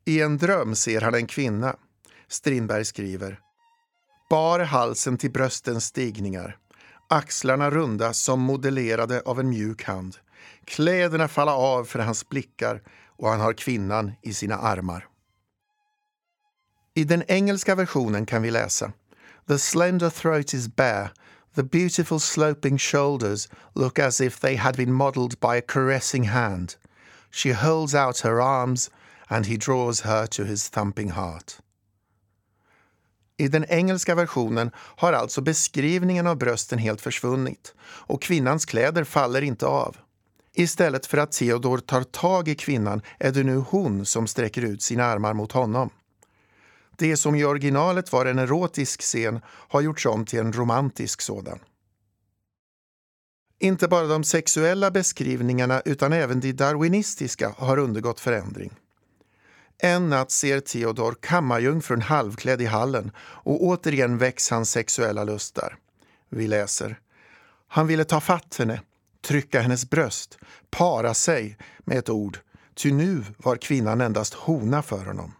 I 0.04 0.20
en 0.20 0.38
dröm 0.38 0.74
ser 0.74 1.00
han 1.00 1.14
en 1.14 1.26
kvinna. 1.26 1.76
Strindberg 2.28 2.84
skriver 2.84 3.40
Bar 4.30 4.60
halsen 4.60 5.18
till 5.18 5.30
bröstens 5.30 5.84
stigningar, 5.84 6.58
axlarna 7.08 7.70
runda 7.70 8.12
som 8.12 8.40
modellerade 8.40 9.20
av 9.20 9.40
en 9.40 9.48
mjuk 9.48 9.82
hand. 9.82 10.16
Kläderna 10.64 11.28
falla 11.28 11.54
av 11.54 11.84
för 11.84 11.98
hans 11.98 12.28
blickar 12.28 12.82
och 13.06 13.28
han 13.28 13.40
har 13.40 13.52
kvinnan 13.52 14.12
i 14.22 14.34
sina 14.34 14.56
armar. 14.56 15.06
I 16.94 17.04
den 17.04 17.22
engelska 17.28 17.74
versionen 17.74 18.26
kan 18.26 18.42
vi 18.42 18.50
läsa 18.50 18.92
The 19.48 19.58
slender 19.58 20.10
throat 20.10 20.54
is 20.54 20.76
bare 20.76 21.10
The 21.54 21.62
beautiful 21.62 22.18
sloping 22.18 22.78
shoulders 22.78 23.48
look 23.74 23.98
as 23.98 24.20
if 24.20 24.40
they 24.40 24.56
had 24.56 24.76
been 24.76 24.92
modelled 24.92 25.40
by 25.40 25.56
a 25.56 25.62
caressing 25.62 26.24
hand. 26.24 26.76
She 27.30 27.52
holds 27.52 27.94
out 27.94 28.18
her 28.18 28.40
arms 28.40 28.90
and 29.28 29.46
he 29.46 29.56
draws 29.56 30.00
her 30.00 30.26
to 30.26 30.44
his 30.44 30.68
thumping 30.68 31.10
heart. 31.10 31.60
I 33.36 33.48
den 33.48 33.64
engelska 33.68 34.14
versionen 34.14 34.70
har 34.76 35.12
alltså 35.12 35.40
beskrivningen 35.40 36.26
av 36.26 36.36
brösten 36.36 36.78
helt 36.78 37.00
försvunnit 37.00 37.74
och 37.80 38.22
kvinnans 38.22 38.64
kläder 38.64 39.04
faller 39.04 39.42
inte 39.42 39.66
av. 39.66 39.96
Istället 40.52 41.06
för 41.06 41.18
att 41.18 41.32
Theodor 41.32 41.78
tar 41.78 42.02
tag 42.02 42.48
i 42.48 42.54
kvinnan 42.54 43.02
är 43.18 43.32
det 43.32 43.42
nu 43.42 43.56
hon 43.56 44.06
som 44.06 44.26
sträcker 44.26 44.62
ut 44.62 44.82
sina 44.82 45.04
armar 45.04 45.34
mot 45.34 45.52
honom. 45.52 45.90
Det 46.98 47.16
som 47.16 47.34
i 47.34 47.44
originalet 47.44 48.12
var 48.12 48.26
en 48.26 48.38
erotisk 48.38 49.02
scen 49.02 49.40
har 49.46 49.80
gjorts 49.80 50.06
om 50.06 50.24
till 50.24 50.38
en 50.38 50.52
romantisk 50.52 51.20
sådan. 51.20 51.58
Inte 53.58 53.88
bara 53.88 54.06
de 54.06 54.24
sexuella 54.24 54.90
beskrivningarna 54.90 55.82
utan 55.84 56.12
även 56.12 56.40
de 56.40 56.52
darwinistiska 56.52 57.54
har 57.58 57.78
undergått 57.78 58.20
förändring. 58.20 58.72
En 59.78 60.08
natt 60.08 60.30
ser 60.30 60.60
Theodor 60.60 61.16
kammarjungfrun 61.20 62.02
halvklädd 62.02 62.62
i 62.62 62.66
hallen 62.66 63.10
och 63.18 63.62
återigen 63.62 64.18
väcks 64.18 64.50
hans 64.50 64.70
sexuella 64.70 65.24
lustar. 65.24 65.76
Vi 66.28 66.46
läser. 66.46 66.98
Han 67.68 67.86
ville 67.86 68.04
ta 68.04 68.20
fatt 68.20 68.56
henne, 68.58 68.80
trycka 69.26 69.60
hennes 69.60 69.90
bröst, 69.90 70.38
para 70.70 71.14
sig 71.14 71.58
med 71.78 71.98
ett 71.98 72.08
ord, 72.08 72.38
ty 72.74 72.92
nu 72.92 73.24
var 73.36 73.56
kvinnan 73.56 74.00
endast 74.00 74.34
hona 74.34 74.82
för 74.82 75.04
honom. 75.04 75.32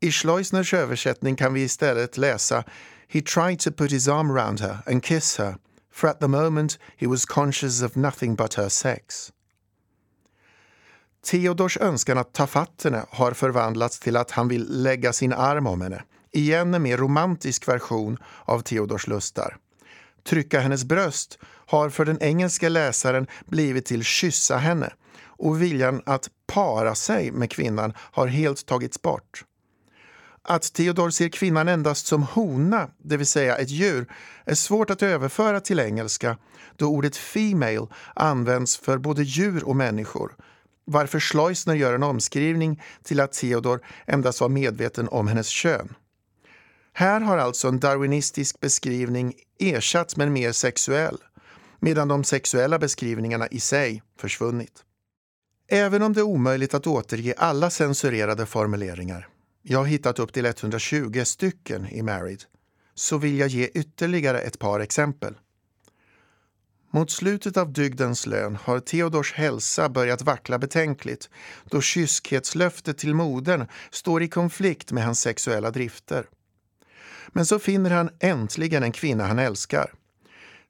I 0.00 0.12
Schleusners 0.12 0.74
översättning 0.74 1.36
kan 1.36 1.54
vi 1.54 1.62
istället 1.62 2.16
läsa 2.16 2.64
He 3.08 3.20
tried 3.20 3.60
to 3.60 3.70
put 3.70 3.92
his 3.92 4.08
arm 4.08 4.32
round 4.32 4.60
her 4.60 4.78
and 4.86 5.04
kiss 5.04 5.38
her, 5.38 5.56
for 5.92 6.08
at 6.08 6.20
the 6.20 6.28
moment 6.28 6.78
he 6.96 7.06
was 7.06 7.24
conscious 7.24 7.82
of 7.82 7.94
nothing 7.94 8.36
but 8.36 8.54
her 8.54 8.68
sex. 8.68 9.32
Theodors 11.24 11.76
önskan 11.76 12.18
att 12.18 12.32
ta 12.32 12.46
fatt 12.46 12.84
henne 12.84 13.06
har 13.10 13.32
förvandlats 13.32 13.98
till 13.98 14.16
att 14.16 14.30
han 14.30 14.48
vill 14.48 14.82
lägga 14.82 15.12
sin 15.12 15.32
arm 15.32 15.66
om 15.66 15.80
henne. 15.80 16.02
Igen 16.32 16.74
en 16.74 16.82
mer 16.82 16.96
romantisk 16.96 17.68
version 17.68 18.18
av 18.44 18.60
Theodors 18.60 19.06
lustar. 19.06 19.56
Trycka 20.28 20.60
hennes 20.60 20.84
bröst 20.84 21.38
har 21.66 21.90
för 21.90 22.04
den 22.04 22.22
engelska 22.22 22.68
läsaren 22.68 23.26
blivit 23.46 23.86
till 23.86 24.04
kyssa 24.04 24.56
henne 24.56 24.92
och 25.24 25.62
viljan 25.62 26.02
att 26.06 26.30
para 26.46 26.94
sig 26.94 27.32
med 27.32 27.50
kvinnan 27.50 27.92
har 27.98 28.26
helt 28.26 28.66
tagits 28.66 29.02
bort. 29.02 29.44
Att 30.50 30.72
Theodor 30.72 31.10
ser 31.10 31.28
kvinnan 31.28 31.68
endast 31.68 32.06
som 32.06 32.22
hona, 32.22 32.90
det 32.98 33.16
vill 33.16 33.26
säga 33.26 33.56
ett 33.56 33.70
djur, 33.70 34.06
är 34.44 34.54
svårt 34.54 34.90
att 34.90 35.02
överföra 35.02 35.60
till 35.60 35.80
engelska 35.80 36.36
då 36.76 36.86
ordet 36.86 37.16
female 37.16 37.86
används 38.14 38.76
för 38.76 38.98
både 38.98 39.22
djur 39.22 39.64
och 39.64 39.76
människor 39.76 40.32
varför 40.90 41.20
Schleusner 41.20 41.74
gör 41.74 41.94
en 41.94 42.02
omskrivning 42.02 42.82
till 43.02 43.20
att 43.20 43.32
Theodor 43.32 43.80
endast 44.06 44.40
var 44.40 44.48
medveten 44.48 45.08
om 45.08 45.28
hennes 45.28 45.48
kön. 45.48 45.94
Här 46.92 47.20
har 47.20 47.38
alltså 47.38 47.68
en 47.68 47.80
darwinistisk 47.80 48.60
beskrivning 48.60 49.34
ersatts 49.58 50.16
med 50.16 50.26
en 50.26 50.32
mer 50.32 50.52
sexuell, 50.52 51.18
medan 51.80 52.08
de 52.08 52.24
sexuella 52.24 52.78
beskrivningarna 52.78 53.48
i 53.48 53.60
sig 53.60 54.02
försvunnit. 54.20 54.84
Även 55.70 56.02
om 56.02 56.12
det 56.12 56.20
är 56.20 56.24
omöjligt 56.24 56.74
att 56.74 56.86
återge 56.86 57.34
alla 57.38 57.70
censurerade 57.70 58.46
formuleringar, 58.46 59.28
jag 59.62 59.78
har 59.78 59.86
hittat 59.86 60.18
upp 60.18 60.32
till 60.32 60.46
120 60.46 61.22
stycken 61.24 61.86
i 61.86 62.02
Married, 62.02 62.42
så 62.94 63.18
vill 63.18 63.38
jag 63.38 63.48
ge 63.48 63.66
ytterligare 63.66 64.40
ett 64.40 64.58
par 64.58 64.80
exempel. 64.80 65.34
Mot 66.90 67.10
slutet 67.10 67.56
av 67.56 67.72
dygdens 67.72 68.26
lön 68.26 68.56
har 68.56 68.80
Theodors 68.80 69.32
hälsa 69.32 69.88
börjat 69.88 70.22
vackla 70.22 70.58
betänkligt 70.58 71.30
då 71.64 71.80
kyskhetslöftet 71.80 72.98
till 72.98 73.14
modern 73.14 73.66
står 73.90 74.22
i 74.22 74.28
konflikt 74.28 74.92
med 74.92 75.04
hans 75.04 75.20
sexuella 75.20 75.70
drifter. 75.70 76.26
Men 77.28 77.46
så 77.46 77.58
finner 77.58 77.90
han 77.90 78.10
äntligen 78.20 78.82
en 78.82 78.92
kvinna 78.92 79.26
han 79.26 79.38
älskar. 79.38 79.92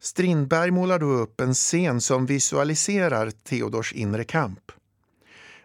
Strindberg 0.00 0.70
målar 0.70 0.98
då 0.98 1.06
upp 1.06 1.40
en 1.40 1.54
scen 1.54 2.00
som 2.00 2.26
visualiserar 2.26 3.30
Theodors 3.30 3.92
inre 3.92 4.24
kamp. 4.24 4.72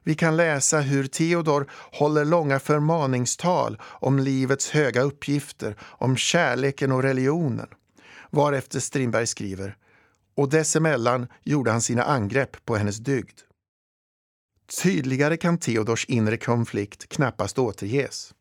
Vi 0.04 0.16
kan 0.16 0.38
läsa 0.38 0.80
hur 0.80 1.08
Theodor 1.08 1.72
håller 1.92 2.26
långa 2.26 2.60
förmaningstal 2.60 3.82
om 3.84 4.20
livets 4.20 4.70
höga 4.70 5.02
uppgifter, 5.02 5.76
om 5.82 6.18
kärleken 6.18 6.92
och 6.92 7.04
religionen. 7.04 7.68
Varefter 8.30 8.80
Strindberg 8.80 9.28
skriver 9.28 9.78
och 10.36 10.50
dessemellan 10.50 11.28
gjorde 11.44 11.72
han 11.72 11.82
sina 11.82 12.04
angrepp 12.04 12.66
på 12.66 12.76
hennes 12.76 12.98
dygd. 12.98 13.40
Tydligare 14.84 15.38
kan 15.38 15.58
Theodors 15.58 16.06
inre 16.06 16.38
konflikt 16.38 17.10
knappast 17.10 17.60
återges. 17.60 18.34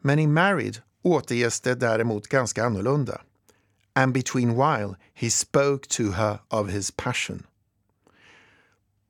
Men 0.00 0.18
i 0.18 0.26
Married 0.26 0.78
återges 1.02 1.60
det 1.60 1.74
däremot 1.74 2.28
ganska 2.28 2.64
annorlunda. 2.64 3.20
And 3.92 4.12
between 4.12 4.48
while 4.48 4.94
he 5.14 5.30
spoke 5.30 5.88
to 5.88 6.02
her 6.02 6.38
of 6.48 6.70
his 6.70 6.90
passion. 6.90 7.42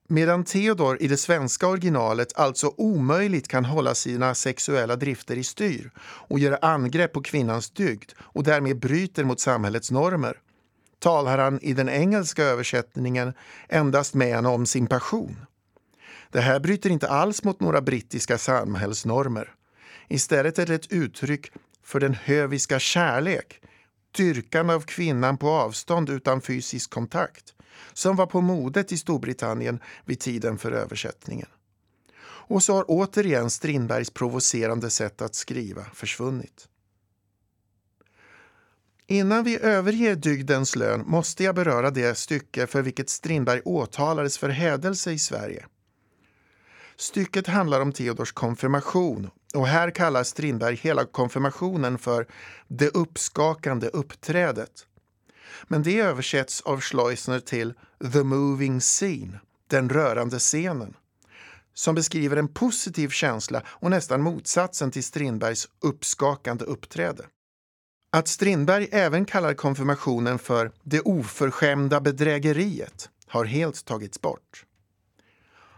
Medan 0.09 0.45
Theodor 0.45 1.03
i 1.03 1.09
det 1.09 1.17
svenska 1.17 1.69
originalet 1.69 2.39
alltså 2.39 2.75
omöjligt 2.77 3.49
kan 3.49 3.65
hålla 3.65 3.95
sina 3.95 4.35
sexuella 4.35 4.97
drifter 4.97 5.37
i 5.39 5.45
styr 5.45 5.91
och 5.99 6.39
göra 6.39 6.57
angrepp 6.57 7.13
på 7.13 7.23
kvinnans 7.23 7.71
dygd 7.71 8.13
och 8.19 8.45
därmed 8.45 8.79
bryter 8.79 9.25
mot 9.25 9.41
samhällets 9.41 9.91
normer 9.91 10.37
talar 10.99 11.39
han 11.39 11.61
i 11.61 11.73
den 11.73 11.89
engelska 11.89 12.45
översättningen 12.45 13.33
endast 13.69 14.15
med 14.15 14.35
henne 14.35 14.49
om 14.49 14.67
sin 14.67 14.87
passion. 14.87 15.37
Det 16.31 16.41
här 16.41 16.61
bryter 16.61 16.91
inte 16.91 17.09
alls 17.09 17.45
mot 17.45 17.61
några 17.61 17.81
brittiska 17.81 18.39
samhällsnormer. 18.39 19.55
Istället 20.09 20.59
är 20.59 20.67
det 20.67 20.75
ett 20.75 20.93
uttryck 20.93 21.53
för 21.85 22.01
den 22.01 22.15
höviska 22.15 22.79
kärlek, 22.79 23.61
dyrkan 24.17 24.71
av 24.71 24.81
kvinnan 24.81 25.39
på 25.39 25.49
avstånd 25.49 26.11
utan 26.11 26.41
fysisk 26.41 26.91
kontakt, 26.91 27.56
som 27.93 28.17
var 28.17 28.27
på 28.27 28.41
modet 28.41 28.93
i 28.93 28.99
Storbritannien 28.99 29.81
vid 30.05 30.21
tiden 30.21 30.59
för 30.59 30.73
översättningen. 30.73 31.49
Och 32.49 32.63
så 32.63 32.75
har 32.75 32.85
återigen 32.89 33.51
Strindbergs 33.51 34.11
provocerande 34.11 34.91
sätt 34.91 35.23
att 35.23 35.35
skriva 35.35 35.85
försvunnit. 35.95 36.69
Innan 39.07 39.45
vi 39.45 39.59
överger 39.61 40.17
dygdens 40.17 40.77
lön 40.77 41.05
måste 41.07 41.45
jag 41.45 41.55
beröra 41.55 41.91
det 41.91 42.15
stycke 42.15 42.67
för 42.67 42.83
vilket 42.83 43.09
Strindberg 43.09 43.61
åtalades 43.65 44.39
för 44.39 44.49
hädelse 44.49 45.13
i 45.13 45.19
Sverige. 45.19 45.67
Stycket 46.97 47.47
handlar 47.47 47.81
om 47.81 47.93
Theodors 47.93 48.33
konfirmation 48.33 49.31
och 49.55 49.67
här 49.67 49.91
kallar 49.91 50.25
Strindberg 50.25 50.77
hela 50.77 51.05
konfirmationen 51.05 51.99
för 51.99 52.27
det 52.69 52.89
uppskakande 52.89 53.89
uppträdet. 53.89 54.87
Men 55.69 55.83
det 55.83 56.01
översätts 56.01 56.61
av 56.61 56.81
Schleusner 56.81 57.41
till 57.41 57.75
the 58.13 58.23
moving 58.23 58.81
scene, 58.81 59.41
den 59.69 59.89
rörande 59.91 60.39
scenen 60.39 60.95
som 61.75 61.95
beskriver 61.95 62.37
en 62.37 62.49
positiv 62.49 63.09
känsla 63.09 63.63
och 63.67 63.91
nästan 63.91 64.23
motsatsen 64.23 64.91
till 64.91 65.05
Strindbergs 65.05 65.69
uppskakande 65.81 66.65
uppträde. 66.65 67.25
Att 68.13 68.29
Strindberg 68.29 68.89
även 68.93 69.25
kallar 69.25 69.55
konfirmationen 69.55 70.39
för 70.39 70.73
det 70.83 71.01
oförskämda 71.01 72.01
bedrägeriet 72.01 73.11
har 73.27 73.45
helt 73.45 73.85
tagits 73.85 74.21
bort. 74.21 74.65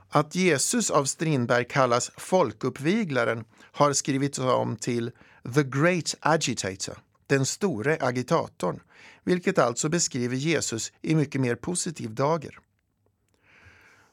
Att 0.09 0.35
Jesus 0.35 0.91
av 0.91 1.05
Strindberg 1.05 1.65
kallas 1.65 2.11
folkuppviglaren 2.17 3.45
har 3.73 3.93
skrivits 3.93 4.39
om 4.39 4.77
till 4.77 5.11
the 5.55 5.63
great 5.63 6.15
agitator, 6.21 6.99
den 7.27 7.47
store 7.47 7.97
agitatorn, 8.01 8.81
vilket 9.29 9.59
alltså 9.59 9.89
beskriver 9.89 10.37
Jesus 10.37 10.93
i 11.03 11.15
mycket 11.15 11.41
mer 11.41 11.55
positiv 11.55 12.15
dager. 12.15 12.59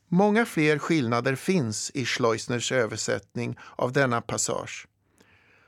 Många 0.07 0.45
fler 0.45 0.77
skillnader 0.77 1.35
finns 1.35 1.91
i 1.93 2.05
Schleusners 2.05 2.71
översättning 2.71 3.57
av 3.75 3.91
denna 3.91 4.21
passage 4.21 4.87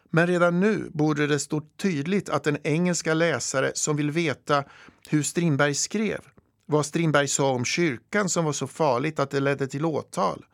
men 0.09 0.27
redan 0.27 0.59
nu 0.59 0.89
borde 0.93 1.27
det 1.27 1.39
stå 1.39 1.61
tydligt 1.77 2.29
att 2.29 2.47
en 2.47 2.57
engelska 2.63 3.13
läsare 3.13 3.71
som 3.75 3.95
vill 3.95 4.11
veta 4.11 4.63
hur 5.09 5.23
Strindberg 5.23 5.75
skrev, 5.75 6.19
vad 6.65 6.85
Strindberg 6.85 7.27
sa 7.27 7.51
om 7.51 7.65
kyrkan 7.65 8.29
som 8.29 8.45
var 8.45 8.53
så 8.53 8.67
farligt 8.67 9.19
att 9.19 9.31
det 9.31 9.39
ledde 9.39 9.67
till 9.67 9.85
åtal, 9.85 10.45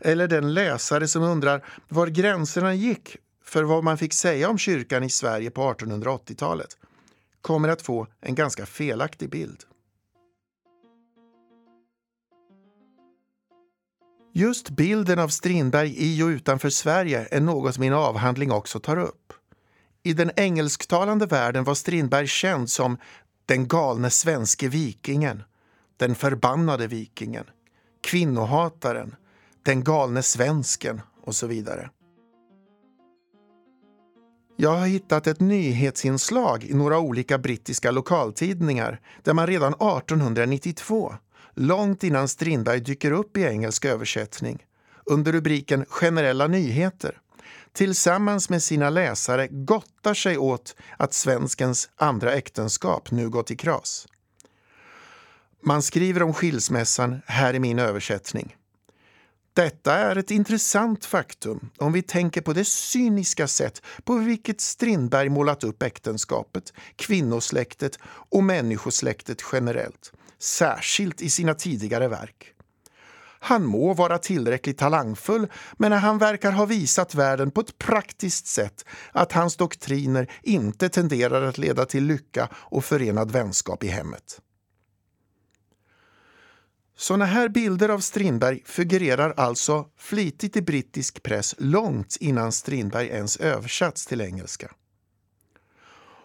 eller 0.00 0.28
den 0.28 0.54
läsare 0.54 1.08
som 1.08 1.22
undrar 1.22 1.64
var 1.88 2.06
gränserna 2.06 2.74
gick 2.74 3.16
för 3.44 3.62
vad 3.62 3.84
man 3.84 3.98
fick 3.98 4.12
säga 4.12 4.48
om 4.48 4.58
kyrkan 4.58 5.04
i 5.04 5.10
Sverige 5.10 5.50
på 5.50 5.72
1880-talet, 5.72 6.76
kommer 7.48 7.68
att 7.68 7.82
få 7.82 8.06
en 8.20 8.34
ganska 8.34 8.66
felaktig 8.66 9.30
bild. 9.30 9.64
Just 14.32 14.70
bilden 14.70 15.18
av 15.18 15.28
Strindberg 15.28 15.94
i 15.96 16.22
och 16.22 16.26
utanför 16.26 16.70
Sverige 16.70 17.28
är 17.30 17.40
något 17.40 17.78
min 17.78 17.92
avhandling 17.92 18.52
också 18.52 18.80
tar 18.80 18.96
upp. 18.96 19.32
I 20.02 20.12
den 20.12 20.30
engelsktalande 20.36 21.26
världen 21.26 21.64
var 21.64 21.74
Strindberg 21.74 22.26
känd 22.26 22.70
som 22.70 22.98
den 23.46 23.68
galne 23.68 24.10
svenske 24.10 24.68
vikingen, 24.68 25.42
den 25.96 26.14
förbannade 26.14 26.86
vikingen, 26.86 27.44
kvinnohataren, 28.00 29.14
den 29.62 29.84
galne 29.84 30.22
svensken 30.22 31.00
och 31.24 31.34
så 31.34 31.46
vidare. 31.46 31.90
Jag 34.60 34.76
har 34.76 34.86
hittat 34.86 35.26
ett 35.26 35.40
nyhetsinslag 35.40 36.64
i 36.64 36.74
några 36.74 36.98
olika 36.98 37.38
brittiska 37.38 37.90
lokaltidningar 37.90 39.00
där 39.22 39.34
man 39.34 39.46
redan 39.46 39.72
1892, 39.72 41.14
långt 41.54 42.04
innan 42.04 42.28
Strindberg 42.28 42.80
dyker 42.80 43.10
upp 43.10 43.36
i 43.36 43.42
engelsk 43.42 43.84
översättning, 43.84 44.66
under 45.04 45.32
rubriken 45.32 45.84
Generella 45.88 46.46
nyheter, 46.46 47.18
tillsammans 47.72 48.50
med 48.50 48.62
sina 48.62 48.90
läsare 48.90 49.48
gottar 49.50 50.14
sig 50.14 50.38
åt 50.38 50.76
att 50.96 51.14
svenskens 51.14 51.90
andra 51.96 52.32
äktenskap 52.32 53.10
nu 53.10 53.28
gått 53.28 53.50
i 53.50 53.56
kras. 53.56 54.06
Man 55.62 55.82
skriver 55.82 56.22
om 56.22 56.34
skilsmässan 56.34 57.20
här 57.26 57.54
i 57.54 57.58
min 57.58 57.78
översättning. 57.78 58.57
Detta 59.58 59.94
är 59.94 60.16
ett 60.16 60.30
intressant 60.30 61.04
faktum 61.04 61.70
om 61.78 61.92
vi 61.92 62.02
tänker 62.02 62.40
på 62.40 62.52
det 62.52 62.64
cyniska 62.64 63.48
sätt 63.48 63.82
på 64.04 64.14
vilket 64.14 64.60
Strindberg 64.60 65.28
målat 65.28 65.64
upp 65.64 65.82
äktenskapet, 65.82 66.72
kvinnosläktet 66.96 67.98
och 68.04 68.44
människosläktet 68.44 69.42
generellt, 69.52 70.12
särskilt 70.38 71.22
i 71.22 71.30
sina 71.30 71.54
tidigare 71.54 72.08
verk. 72.08 72.52
Han 73.40 73.64
må 73.64 73.94
vara 73.94 74.18
tillräckligt 74.18 74.78
talangfull, 74.78 75.46
men 75.76 75.92
han 75.92 76.18
verkar 76.18 76.52
ha 76.52 76.64
visat 76.64 77.14
världen 77.14 77.50
på 77.50 77.60
ett 77.60 77.78
praktiskt 77.78 78.46
sätt 78.46 78.84
att 79.12 79.32
hans 79.32 79.56
doktriner 79.56 80.30
inte 80.42 80.88
tenderar 80.88 81.42
att 81.42 81.58
leda 81.58 81.84
till 81.84 82.04
lycka 82.04 82.48
och 82.54 82.84
förenad 82.84 83.30
vänskap 83.30 83.84
i 83.84 83.88
hemmet. 83.88 84.40
Såna 87.00 87.24
här 87.24 87.48
bilder 87.48 87.88
av 87.88 87.98
Strindberg 87.98 88.62
figurerar 88.64 89.34
alltså 89.36 89.86
flitigt 89.96 90.56
i 90.56 90.62
brittisk 90.62 91.22
press 91.22 91.54
långt 91.58 92.16
innan 92.20 92.52
Strindberg 92.52 93.08
ens 93.08 93.36
översatts 93.36 94.06
till 94.06 94.20
engelska. 94.20 94.70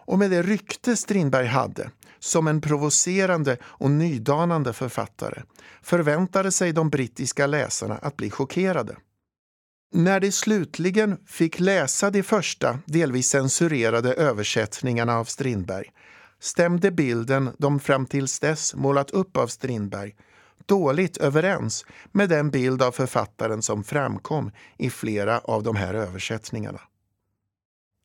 Och 0.06 0.18
med 0.18 0.30
det 0.30 0.42
rykte 0.42 0.96
Strindberg 0.96 1.46
hade 1.46 1.90
som 2.18 2.48
en 2.48 2.60
provocerande 2.60 3.56
och 3.62 3.90
nydanande 3.90 4.72
författare 4.72 5.42
förväntade 5.82 6.52
sig 6.52 6.72
de 6.72 6.90
brittiska 6.90 7.46
läsarna 7.46 7.94
att 7.94 8.16
bli 8.16 8.30
chockerade. 8.30 8.96
När 9.92 10.20
de 10.20 10.32
slutligen 10.32 11.16
fick 11.26 11.60
läsa 11.60 12.10
de 12.10 12.22
första, 12.22 12.78
delvis 12.86 13.28
censurerade 13.28 14.14
översättningarna 14.14 15.18
av 15.18 15.24
Strindberg 15.24 15.90
stämde 16.40 16.90
bilden 16.90 17.50
de 17.58 17.80
fram 17.80 18.06
tills 18.06 18.40
dess 18.40 18.74
målat 18.74 19.10
upp 19.10 19.36
av 19.36 19.46
Strindberg 19.46 20.14
dåligt 20.66 21.16
överens 21.16 21.84
med 22.12 22.28
den 22.28 22.50
bild 22.50 22.82
av 22.82 22.92
författaren 22.92 23.62
som 23.62 23.84
framkom 23.84 24.50
i 24.78 24.90
flera 24.90 25.38
av 25.38 25.62
de 25.62 25.76
här 25.76 25.94
översättningarna. 25.94 26.80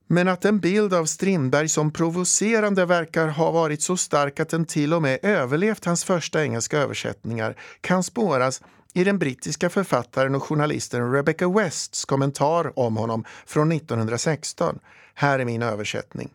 Men 0.07 0.27
att 0.27 0.45
en 0.45 0.59
bild 0.59 0.93
av 0.93 1.05
Strindberg 1.05 1.69
som 1.69 1.91
provocerande 1.91 2.85
verkar 2.85 3.27
ha 3.27 3.51
varit 3.51 3.81
så 3.81 3.97
stark 3.97 4.39
att 4.39 4.49
den 4.49 4.65
till 4.65 4.93
och 4.93 5.01
med 5.01 5.19
överlevt 5.23 5.85
hans 5.85 6.03
första 6.03 6.43
engelska 6.43 6.77
översättningar 6.77 7.55
kan 7.81 8.03
spåras 8.03 8.61
i 8.93 9.03
den 9.03 9.19
brittiska 9.19 9.69
författaren 9.69 10.35
och 10.35 10.43
journalisten 10.43 11.11
Rebecca 11.11 11.49
Wests 11.49 12.05
kommentar 12.05 12.79
om 12.79 12.97
honom 12.97 13.25
från 13.45 13.71
1916. 13.71 14.79
Här 15.13 15.39
är 15.39 15.45
min 15.45 15.61
översättning. 15.61 16.29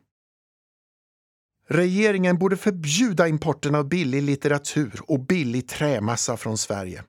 Regeringen 1.67 2.39
borde 2.39 2.57
förbjuda 2.57 3.29
importen 3.29 3.75
av 3.75 3.89
billig 3.89 4.23
litteratur 4.23 5.01
och 5.07 5.21
billig 5.21 5.69
trämassa 5.69 6.37
från 6.37 6.59
Sverige. 6.59 7.05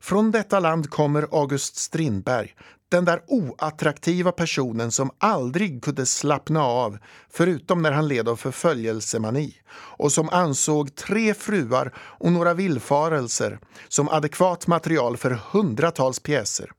Från 0.00 0.30
detta 0.30 0.60
land 0.60 0.90
kommer 0.90 1.28
August 1.32 1.76
Strindberg, 1.76 2.54
den 2.88 3.04
där 3.04 3.22
oattraktiva 3.26 4.32
personen 4.32 4.92
som 4.92 5.10
aldrig 5.18 5.82
kunde 5.82 6.06
slappna 6.06 6.62
av 6.62 6.98
förutom 7.30 7.82
när 7.82 7.92
han 7.92 8.08
led 8.08 8.28
av 8.28 8.36
förföljelsemani 8.36 9.54
och 9.70 10.12
som 10.12 10.28
ansåg 10.28 10.94
tre 10.94 11.34
fruar 11.34 11.94
och 11.96 12.32
några 12.32 12.54
villfarelser 12.54 13.58
som 13.88 14.08
adekvat 14.08 14.66
material 14.66 15.16
för 15.16 15.30
hundratals 15.30 16.20
pjäser. 16.20 16.70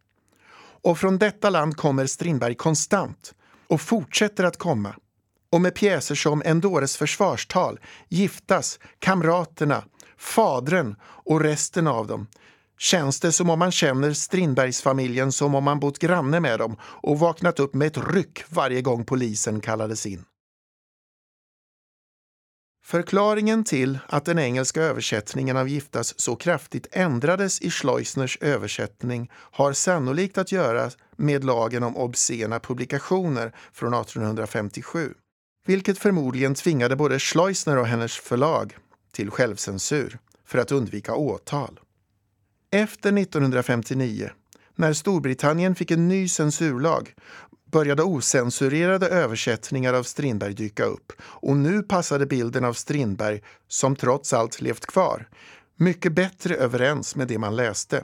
Och 0.81 0.97
från 0.97 1.17
detta 1.17 1.49
land 1.49 1.77
kommer 1.77 2.05
Strindberg 2.05 2.55
konstant 2.55 3.33
och 3.67 3.81
fortsätter 3.81 4.43
att 4.43 4.57
komma 4.57 4.95
och 5.51 5.61
med 5.61 5.75
pjäser 5.75 6.15
som 6.15 6.41
En 6.45 6.61
dåres 6.61 6.97
försvarstal, 6.97 7.79
Giftas, 8.07 8.79
Kamraterna, 8.99 9.83
Fadren 10.17 10.95
och 11.03 11.41
resten 11.41 11.87
av 11.87 12.07
dem 12.07 12.27
känns 12.77 13.19
det 13.19 13.31
som 13.31 13.49
om 13.49 13.59
man 13.59 13.71
känner 13.71 14.13
Strindbergsfamiljen 14.13 15.31
som 15.31 15.55
om 15.55 15.63
man 15.63 15.79
bott 15.79 15.99
granne 15.99 16.39
med 16.39 16.59
dem 16.59 16.77
och 16.81 17.19
vaknat 17.19 17.59
upp 17.59 17.73
med 17.73 17.87
ett 17.87 18.13
ryck 18.13 18.43
varje 18.49 18.81
gång 18.81 19.05
polisen 19.05 19.61
kallades 19.61 20.05
in. 20.05 20.25
Förklaringen 22.85 23.63
till 23.63 23.99
att 24.07 24.25
den 24.25 24.39
engelska 24.39 24.81
översättningen 24.81 25.57
av 25.57 25.69
Giftas 25.69 26.19
så 26.19 26.35
kraftigt 26.35 26.87
ändrades 26.91 27.61
i 27.61 27.71
Schleusners 27.71 28.37
översättning 28.41 29.31
har 29.33 29.73
sannolikt 29.73 30.37
att 30.37 30.51
göra 30.51 30.89
med 31.15 31.43
lagen 31.43 31.83
om 31.83 31.97
obscena 31.97 32.59
publikationer 32.59 33.55
från 33.73 33.93
1857 33.93 35.13
vilket 35.69 35.97
förmodligen 35.97 36.55
tvingade 36.55 36.95
både 36.95 37.19
Schleusner 37.19 37.77
och 37.77 37.87
hennes 37.87 38.15
förlag 38.15 38.77
till 39.11 39.31
självcensur 39.31 40.19
för 40.45 40.57
att 40.57 40.71
undvika 40.71 41.15
åtal. 41.15 41.79
Efter 42.71 43.17
1959, 43.17 44.29
när 44.75 44.93
Storbritannien 44.93 45.75
fick 45.75 45.91
en 45.91 46.07
ny 46.07 46.27
censurlag 46.27 47.13
började 47.71 48.03
osensurerade 48.03 49.07
översättningar 49.07 49.93
av 49.93 50.03
Strindberg 50.03 50.53
dyka 50.53 50.83
upp 50.83 51.11
och 51.21 51.57
nu 51.57 51.83
passade 51.83 52.25
bilden 52.25 52.65
av 52.65 52.73
Strindberg, 52.73 53.41
som 53.67 53.95
trots 53.95 54.33
allt 54.33 54.61
levt 54.61 54.85
kvar, 54.85 55.29
mycket 55.75 56.13
bättre 56.13 56.55
överens 56.55 57.15
med 57.15 57.27
det 57.27 57.37
man 57.37 57.55
läste. 57.55 58.03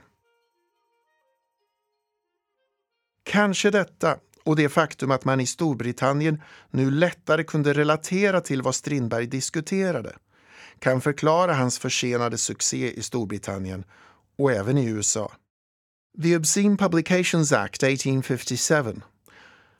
Kanske 3.23 3.71
detta 3.71 4.17
och 4.45 4.55
det 4.55 4.69
faktum 4.69 5.11
att 5.11 5.25
man 5.25 5.41
i 5.41 5.45
Storbritannien 5.45 6.41
nu 6.71 6.91
lättare 6.91 7.43
kunde 7.43 7.73
relatera 7.73 8.41
till 8.41 8.61
vad 8.61 8.75
Strindberg 8.75 9.27
diskuterade 9.27 10.15
kan 10.79 11.01
förklara 11.01 11.53
hans 11.53 11.79
försenade 11.79 12.37
succé 12.37 12.91
i 12.91 13.01
Storbritannien 13.01 13.83
och 14.37 14.51
även 14.51 14.77
i 14.77 14.85
USA. 14.85 15.31
The 16.23 16.35
Obscene 16.35 16.77
Publications 16.77 17.51
Act 17.51 17.83
1857, 17.83 19.01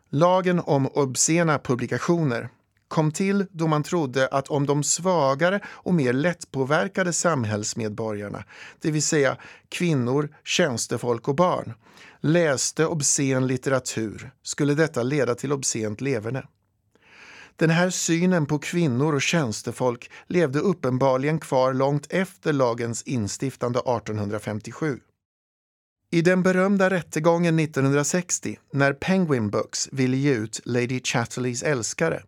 lagen 0.10 0.60
om 0.60 0.88
obscena 0.88 1.60
publikationer, 1.60 2.50
kom 2.88 3.12
till 3.12 3.46
då 3.52 3.68
man 3.68 3.84
trodde 3.84 4.28
att 4.28 4.48
om 4.48 4.66
de 4.66 4.84
svagare 4.84 5.60
och 5.68 5.94
mer 5.94 6.14
lättpåverkade 6.14 7.14
samhällsmedborgarna, 7.14 8.44
det 8.82 8.92
vill 8.92 9.04
säga 9.04 9.38
kvinnor, 9.70 10.30
tjänstefolk 10.44 11.28
och 11.28 11.36
barn, 11.36 11.74
läste 12.26 12.86
obscen 12.86 13.48
litteratur 13.48 14.32
skulle 14.44 14.74
detta 14.74 15.04
leda 15.04 15.36
till 15.36 15.52
obscent 15.52 16.02
leverne. 16.02 16.48
Den 17.56 17.70
här 17.70 17.90
synen 17.90 18.46
på 18.46 18.60
kvinnor 18.60 19.16
och 19.16 19.22
tjänstefolk 19.22 20.12
levde 20.28 20.60
uppenbarligen 20.60 21.40
kvar 21.40 21.74
långt 21.74 22.08
efter 22.10 22.54
lagens 22.54 23.04
instiftande 23.04 23.80
1857. 23.80 25.00
I 26.12 26.22
den 26.22 26.44
berömda 26.44 26.90
rättegången 26.90 27.60
1960, 27.60 28.60
när 28.72 28.94
Penguin 28.94 29.50
Books 29.50 29.90
ville 29.92 30.18
ge 30.18 30.34
ut 30.34 30.62
Lady 30.66 31.02
Chatterleys 31.04 31.64
älskare, 31.64 32.24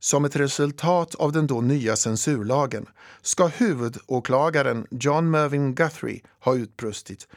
som 0.00 0.24
ett 0.24 0.36
resultat 0.36 1.14
av 1.14 1.32
den 1.32 1.46
då 1.46 1.60
nya 1.60 1.96
censurlagen, 1.96 2.86
ska 3.22 3.46
huvudåklagaren 3.46 4.86
John 4.90 5.30
Mervyn 5.30 5.74
Guthrie 5.74 6.20
ha 6.40 6.54
utbrustit 6.56 7.28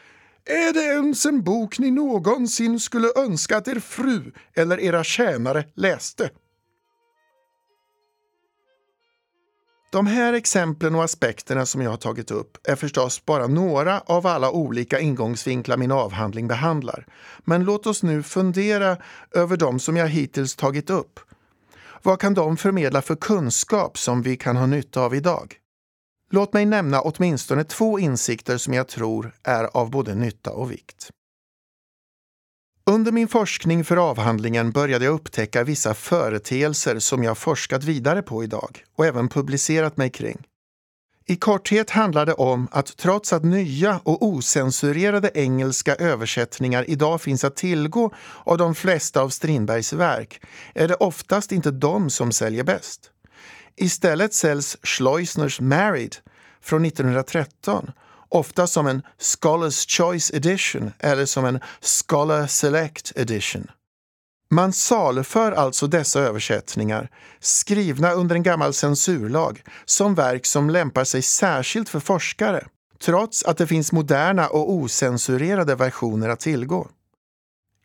är 0.48 0.74
det 0.74 0.84
ens 0.84 1.26
en 1.26 1.44
bok 1.44 1.80
ni 1.80 1.92
någonsin 1.92 2.80
skulle 2.80 3.08
önska 3.16 3.58
att 3.58 3.68
er 3.68 3.80
fru 3.80 4.32
eller 4.56 4.80
era 4.80 5.04
tjänare 5.04 5.66
läste? 5.74 6.30
De 9.92 10.08
här 10.08 10.34
exemplen 10.34 10.96
och 10.96 11.04
aspekterna 11.04 11.66
som 11.66 11.82
jag 11.82 11.90
har 11.90 11.98
tagit 11.98 12.32
upp 12.32 12.58
är 12.68 12.76
förstås 12.76 13.26
bara 13.26 13.48
några 13.48 14.00
av 14.00 14.28
alla 14.28 14.52
olika 14.52 15.00
ingångsvinklar 15.00 15.78
min 15.78 15.92
avhandling 15.92 16.48
behandlar. 16.48 17.06
Men 17.40 17.64
låt 17.64 17.88
oss 17.88 18.04
nu 18.04 18.24
fundera 18.24 18.98
över 19.32 19.58
de 19.58 19.80
som 19.80 19.98
jag 19.98 20.08
hittills 20.08 20.56
tagit 20.56 20.90
upp. 20.90 21.20
Vad 22.04 22.20
kan 22.20 22.34
de 22.34 22.58
förmedla 22.58 23.02
för 23.02 23.16
kunskap 23.16 23.98
som 23.98 24.22
vi 24.22 24.38
kan 24.38 24.56
ha 24.56 24.66
nytta 24.66 25.02
av 25.02 25.16
idag? 25.16 25.56
Låt 26.30 26.54
mig 26.54 26.66
nämna 26.66 27.02
åtminstone 27.02 27.64
två 27.64 28.00
insikter 28.00 28.58
som 28.58 28.74
jag 28.74 28.88
tror 28.88 29.36
är 29.44 29.64
av 29.64 29.90
både 29.90 30.16
nytta 30.16 30.52
och 30.52 30.72
vikt. 30.72 31.10
Under 32.90 33.12
min 33.12 33.28
forskning 33.28 33.84
för 33.84 33.98
avhandlingen 33.98 34.72
började 34.72 35.06
jag 35.06 35.14
upptäcka 35.14 35.64
vissa 35.64 35.94
företeelser 35.94 37.00
som 37.00 37.24
jag 37.24 37.38
forskat 37.38 37.84
vidare 37.84 38.22
på 38.22 38.44
idag 38.44 38.84
och 38.96 39.06
även 39.06 39.30
publicerat 39.30 39.98
mig 39.98 40.10
kring. 40.10 40.48
I 41.30 41.36
korthet 41.36 41.90
handlar 41.90 42.26
det 42.26 42.34
om 42.34 42.68
att 42.72 42.98
trots 42.98 43.34
att 43.34 43.44
nya 43.44 44.00
och 44.04 44.26
osensurerade 44.26 45.32
engelska 45.34 45.96
översättningar 45.96 46.90
idag 46.90 47.22
finns 47.22 47.44
att 47.44 47.56
tillgå 47.56 48.14
av 48.44 48.58
de 48.58 48.76
flesta 48.76 49.22
av 49.22 49.30
Strindbergs 49.30 49.94
verk 49.94 50.42
är 50.76 50.88
det 50.88 50.96
oftast 50.96 51.52
inte 51.52 51.72
de 51.72 52.10
som 52.10 52.32
säljer 52.32 52.64
bäst. 52.64 53.12
Istället 53.78 54.34
säljs 54.34 54.78
Schleusners 54.84 55.60
Married 55.60 56.16
från 56.62 56.86
1913 56.86 57.92
ofta 58.30 58.68
som 58.68 58.88
en 58.88 59.02
Scholars 59.20 59.86
Choice 59.88 60.32
Edition 60.34 60.92
eller 61.00 61.26
som 61.26 61.46
en 61.46 61.60
Scholar 62.10 62.48
Select 62.48 63.12
Edition. 63.16 63.68
Man 64.50 64.74
saluför 64.74 65.52
alltså 65.52 65.88
dessa 65.88 66.20
översättningar, 66.20 67.10
skrivna 67.40 68.12
under 68.12 68.36
en 68.36 68.44
gammal 68.44 68.74
censurlag, 68.74 69.64
som 69.86 70.16
verk 70.16 70.46
som 70.46 70.70
lämpar 70.70 71.04
sig 71.04 71.22
särskilt 71.22 71.90
för 71.90 72.00
forskare, 72.00 72.68
trots 73.02 73.44
att 73.44 73.58
det 73.58 73.68
finns 73.68 73.92
moderna 73.92 74.48
och 74.48 74.72
osensurerade 74.72 75.76
versioner 75.76 76.30
att 76.30 76.40
tillgå. 76.40 76.88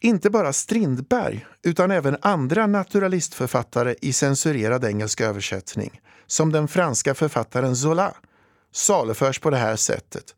Inte 0.04 0.30
bara 0.30 0.52
Strindberg, 0.52 1.46
utan 1.62 1.90
även 1.90 2.16
andra 2.22 2.66
naturalistförfattare 2.66 3.94
i 4.00 4.12
censurerad 4.12 4.84
engelsk 4.84 5.20
översättning, 5.20 6.00
som 6.26 6.52
den 6.52 6.68
franska 6.68 7.14
författaren 7.14 7.76
Zola, 7.76 8.14
saluförs 8.72 9.38
på 9.38 9.50
det 9.50 9.56
här 9.56 9.76
sättet. 9.76 10.34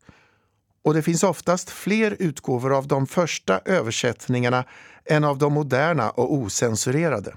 Och 0.83 0.93
det 0.93 1.01
finns 1.01 1.23
oftast 1.23 1.69
fler 1.69 2.15
utgåvor 2.19 2.77
av 2.77 2.87
de 2.87 3.07
första 3.07 3.61
översättningarna 3.65 4.63
än 5.05 5.23
av 5.23 5.37
de 5.37 5.53
moderna 5.53 6.09
och 6.09 6.33
osensurerade. 6.33 7.35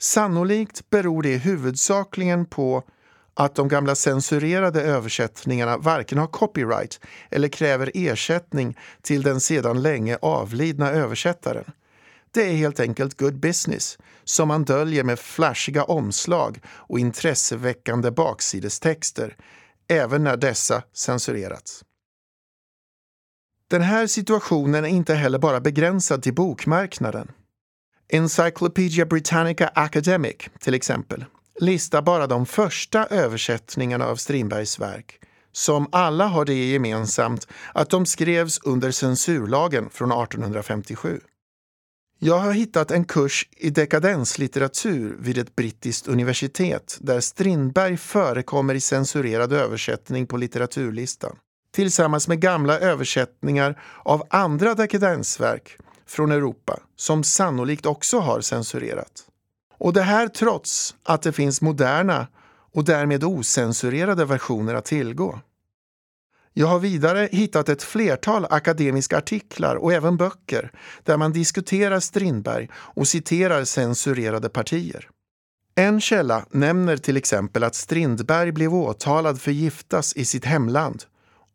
Sannolikt 0.00 0.90
beror 0.90 1.22
det 1.22 1.36
huvudsakligen 1.36 2.46
på 2.46 2.82
att 3.34 3.54
de 3.54 3.68
gamla 3.68 3.94
censurerade 3.94 4.82
översättningarna 4.82 5.76
varken 5.76 6.18
har 6.18 6.26
copyright 6.26 7.00
eller 7.30 7.48
kräver 7.48 7.90
ersättning 7.94 8.78
till 9.02 9.22
den 9.22 9.40
sedan 9.40 9.82
länge 9.82 10.18
avlidna 10.22 10.90
översättaren. 10.90 11.64
Det 12.30 12.42
är 12.42 12.52
helt 12.52 12.80
enkelt 12.80 13.18
good 13.18 13.40
business 13.40 13.98
som 14.24 14.48
man 14.48 14.64
döljer 14.64 15.04
med 15.04 15.18
flashiga 15.18 15.84
omslag 15.84 16.60
och 16.66 16.98
intresseväckande 16.98 18.10
baksidestexter 18.10 19.36
även 19.88 20.24
när 20.24 20.36
dessa 20.36 20.82
censurerats. 20.92 21.84
Den 23.70 23.82
här 23.82 24.06
situationen 24.06 24.84
är 24.84 24.88
inte 24.88 25.14
heller 25.14 25.38
bara 25.38 25.60
begränsad 25.60 26.22
till 26.22 26.34
bokmarknaden. 26.34 27.30
Encyclopedia 28.08 29.06
Britannica 29.06 29.70
Academic, 29.74 30.36
till 30.58 30.74
exempel, 30.74 31.24
listar 31.60 32.02
bara 32.02 32.26
de 32.26 32.46
första 32.46 33.06
översättningarna 33.06 34.06
av 34.06 34.16
Strindbergs 34.16 34.78
verk 34.78 35.20
som 35.52 35.88
alla 35.92 36.26
har 36.26 36.44
det 36.44 36.70
gemensamt 36.70 37.48
att 37.74 37.90
de 37.90 38.06
skrevs 38.06 38.60
under 38.62 38.90
censurlagen 38.90 39.90
från 39.90 40.12
1857. 40.12 41.20
Jag 42.18 42.38
har 42.38 42.52
hittat 42.52 42.90
en 42.90 43.04
kurs 43.04 43.48
i 43.56 43.70
dekadenslitteratur 43.70 45.16
vid 45.20 45.38
ett 45.38 45.56
brittiskt 45.56 46.08
universitet 46.08 46.98
där 47.00 47.20
Strindberg 47.20 47.96
förekommer 47.96 48.74
i 48.74 48.80
censurerad 48.80 49.52
översättning 49.52 50.26
på 50.26 50.36
litteraturlistan 50.36 51.36
tillsammans 51.74 52.28
med 52.28 52.40
gamla 52.40 52.78
översättningar 52.78 53.82
av 54.02 54.26
andra 54.30 54.74
dekadensverk 54.74 55.76
från 56.06 56.32
Europa 56.32 56.80
som 56.96 57.24
sannolikt 57.24 57.86
också 57.86 58.18
har 58.18 58.40
censurerat. 58.40 59.29
Och 59.80 59.92
det 59.92 60.02
här 60.02 60.28
trots 60.28 60.94
att 61.02 61.22
det 61.22 61.32
finns 61.32 61.60
moderna 61.60 62.26
och 62.72 62.84
därmed 62.84 63.24
osensurerade 63.24 64.24
versioner 64.24 64.74
att 64.74 64.84
tillgå. 64.84 65.40
Jag 66.52 66.66
har 66.66 66.78
vidare 66.78 67.28
hittat 67.32 67.68
ett 67.68 67.82
flertal 67.82 68.46
akademiska 68.50 69.18
artiklar 69.18 69.76
och 69.76 69.92
även 69.92 70.16
böcker 70.16 70.72
där 71.04 71.16
man 71.16 71.32
diskuterar 71.32 72.00
Strindberg 72.00 72.68
och 72.74 73.08
citerar 73.08 73.64
censurerade 73.64 74.48
partier. 74.48 75.08
En 75.74 76.00
källa 76.00 76.46
nämner 76.50 76.96
till 76.96 77.16
exempel 77.16 77.64
att 77.64 77.74
Strindberg 77.74 78.52
blev 78.52 78.74
åtalad 78.74 79.40
för 79.40 79.50
giftas 79.50 80.16
i 80.16 80.24
sitt 80.24 80.44
hemland 80.44 81.04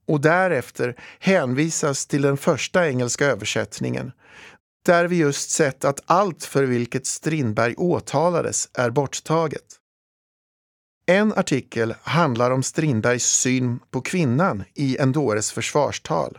och 0.07 0.21
därefter 0.21 0.95
hänvisas 1.19 2.07
till 2.07 2.21
den 2.21 2.37
första 2.37 2.87
engelska 2.87 3.25
översättningen 3.25 4.11
där 4.85 5.07
vi 5.07 5.15
just 5.15 5.49
sett 5.49 5.85
att 5.85 5.99
allt 6.05 6.43
för 6.43 6.63
vilket 6.63 7.05
Strindberg 7.05 7.75
åtalades 7.77 8.69
är 8.73 8.89
borttaget. 8.89 9.79
En 11.05 11.33
artikel 11.33 11.95
handlar 12.01 12.51
om 12.51 12.63
Strindbergs 12.63 13.25
syn 13.25 13.79
på 13.91 14.01
kvinnan 14.01 14.63
i 14.73 14.97
Endores 14.97 15.51
försvarstal. 15.51 16.37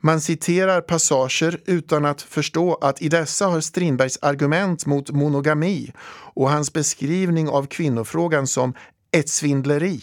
Man 0.00 0.20
citerar 0.20 0.80
passager 0.80 1.60
utan 1.64 2.04
att 2.04 2.22
förstå 2.22 2.74
att 2.74 3.02
i 3.02 3.08
dessa 3.08 3.46
har 3.46 3.60
Strindbergs 3.60 4.18
argument 4.22 4.86
mot 4.86 5.10
monogami 5.10 5.92
och 6.34 6.50
hans 6.50 6.72
beskrivning 6.72 7.48
av 7.48 7.66
kvinnofrågan 7.66 8.46
som 8.46 8.74
ett 9.10 9.28
svindleri 9.28 10.02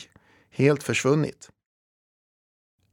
helt 0.51 0.83
försvunnit. 0.83 1.49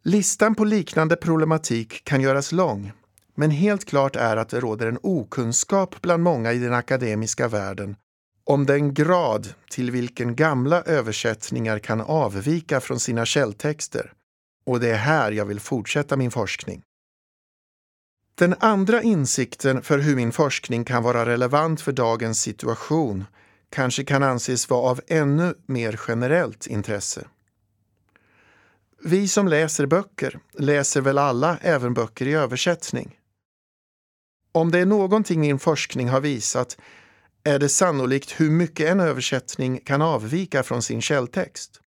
Listan 0.02 0.54
på 0.54 0.64
liknande 0.64 1.16
problematik 1.16 2.04
kan 2.04 2.20
göras 2.20 2.52
lång, 2.52 2.92
men 3.36 3.50
helt 3.50 3.84
klart 3.84 4.16
är 4.16 4.36
att 4.36 4.48
det 4.48 4.60
råder 4.60 4.86
en 4.86 4.98
okunskap 5.02 6.02
bland 6.02 6.22
många 6.22 6.52
i 6.52 6.58
den 6.58 6.74
akademiska 6.74 7.48
världen 7.48 7.96
om 8.46 8.66
den 8.66 8.94
grad 8.94 9.54
till 9.70 9.90
vilken 9.90 10.36
gamla 10.36 10.82
översättningar 10.82 11.78
kan 11.78 12.00
avvika 12.00 12.80
från 12.80 13.00
sina 13.00 13.26
källtexter. 13.26 14.12
Och 14.66 14.80
det 14.80 14.90
är 14.90 14.96
här 14.96 15.32
jag 15.32 15.46
vill 15.46 15.60
fortsätta 15.60 16.16
min 16.16 16.30
forskning. 16.30 16.82
Den 18.34 18.54
andra 18.60 19.02
insikten 19.02 19.82
för 19.82 19.98
hur 19.98 20.16
min 20.16 20.32
forskning 20.32 20.84
kan 20.84 21.02
vara 21.02 21.26
relevant 21.26 21.80
för 21.80 21.92
dagens 21.92 22.40
situation 22.40 23.24
kanske 23.70 24.04
kan 24.04 24.22
anses 24.22 24.70
vara 24.70 24.90
av 24.90 25.00
ännu 25.06 25.54
mer 25.66 26.00
generellt 26.08 26.66
intresse. 26.66 27.26
Vi 29.02 29.28
som 29.28 29.48
läser 29.48 29.86
böcker 29.86 30.38
läser 30.52 31.00
väl 31.00 31.18
alla 31.18 31.58
även 31.60 31.94
böcker 31.94 32.26
i 32.26 32.34
översättning. 32.34 33.18
Om 34.56 34.70
det 34.70 34.78
är 34.78 34.86
någonting 34.86 35.40
min 35.40 35.58
forskning 35.58 36.08
har 36.08 36.20
visat 36.20 36.78
är 37.44 37.58
det 37.58 37.68
sannolikt 37.68 38.40
hur 38.40 38.50
mycket 38.50 38.90
en 38.90 39.00
översättning 39.00 39.80
kan 39.84 40.02
avvika 40.02 40.62
från 40.62 40.82
sin 40.82 41.02
källtext. 41.02 41.80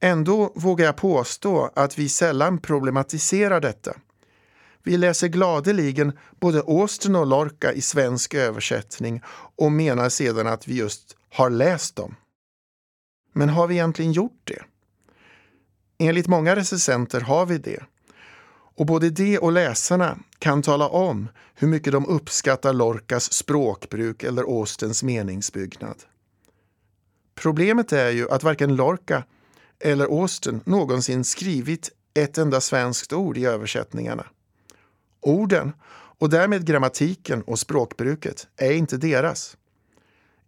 Ändå 0.00 0.52
vågar 0.56 0.86
jag 0.86 0.96
påstå 0.96 1.70
att 1.76 1.98
vi 1.98 2.08
sällan 2.08 2.58
problematiserar 2.58 3.60
detta. 3.60 3.96
Vi 4.82 4.96
läser 4.96 5.28
gladeligen 5.28 6.18
både 6.40 6.60
Austen 6.60 7.16
och 7.16 7.26
Lorca 7.26 7.72
i 7.72 7.80
svensk 7.80 8.34
översättning 8.34 9.22
och 9.56 9.72
menar 9.72 10.08
sedan 10.08 10.46
att 10.46 10.68
vi 10.68 10.74
just 10.74 11.16
har 11.30 11.50
läst 11.50 11.96
dem. 11.96 12.16
Men 13.32 13.48
har 13.48 13.66
vi 13.66 13.74
egentligen 13.74 14.12
gjort 14.12 14.40
det? 14.44 14.62
Enligt 15.98 16.28
många 16.28 16.56
recensenter 16.56 17.20
har 17.20 17.46
vi 17.46 17.58
det. 17.58 17.82
Och 18.80 18.86
både 18.86 19.10
de 19.10 19.38
och 19.38 19.52
läsarna 19.52 20.18
kan 20.38 20.62
tala 20.62 20.88
om 20.88 21.28
hur 21.54 21.68
mycket 21.68 21.92
de 21.92 22.06
uppskattar 22.06 22.72
Lorcas 22.72 23.32
språkbruk 23.32 24.22
eller 24.22 24.42
Austens 24.42 25.02
meningsbyggnad. 25.02 25.96
Problemet 27.34 27.92
är 27.92 28.10
ju 28.10 28.30
att 28.30 28.42
varken 28.42 28.76
Lorca 28.76 29.24
eller 29.80 30.04
Austen 30.04 30.60
någonsin 30.64 31.24
skrivit 31.24 31.90
ett 32.14 32.38
enda 32.38 32.60
svenskt 32.60 33.12
ord 33.12 33.38
i 33.38 33.44
översättningarna. 33.44 34.26
Orden, 35.20 35.72
och 36.18 36.30
därmed 36.30 36.66
grammatiken 36.66 37.42
och 37.42 37.58
språkbruket, 37.58 38.46
är 38.56 38.72
inte 38.72 38.96
deras. 38.96 39.56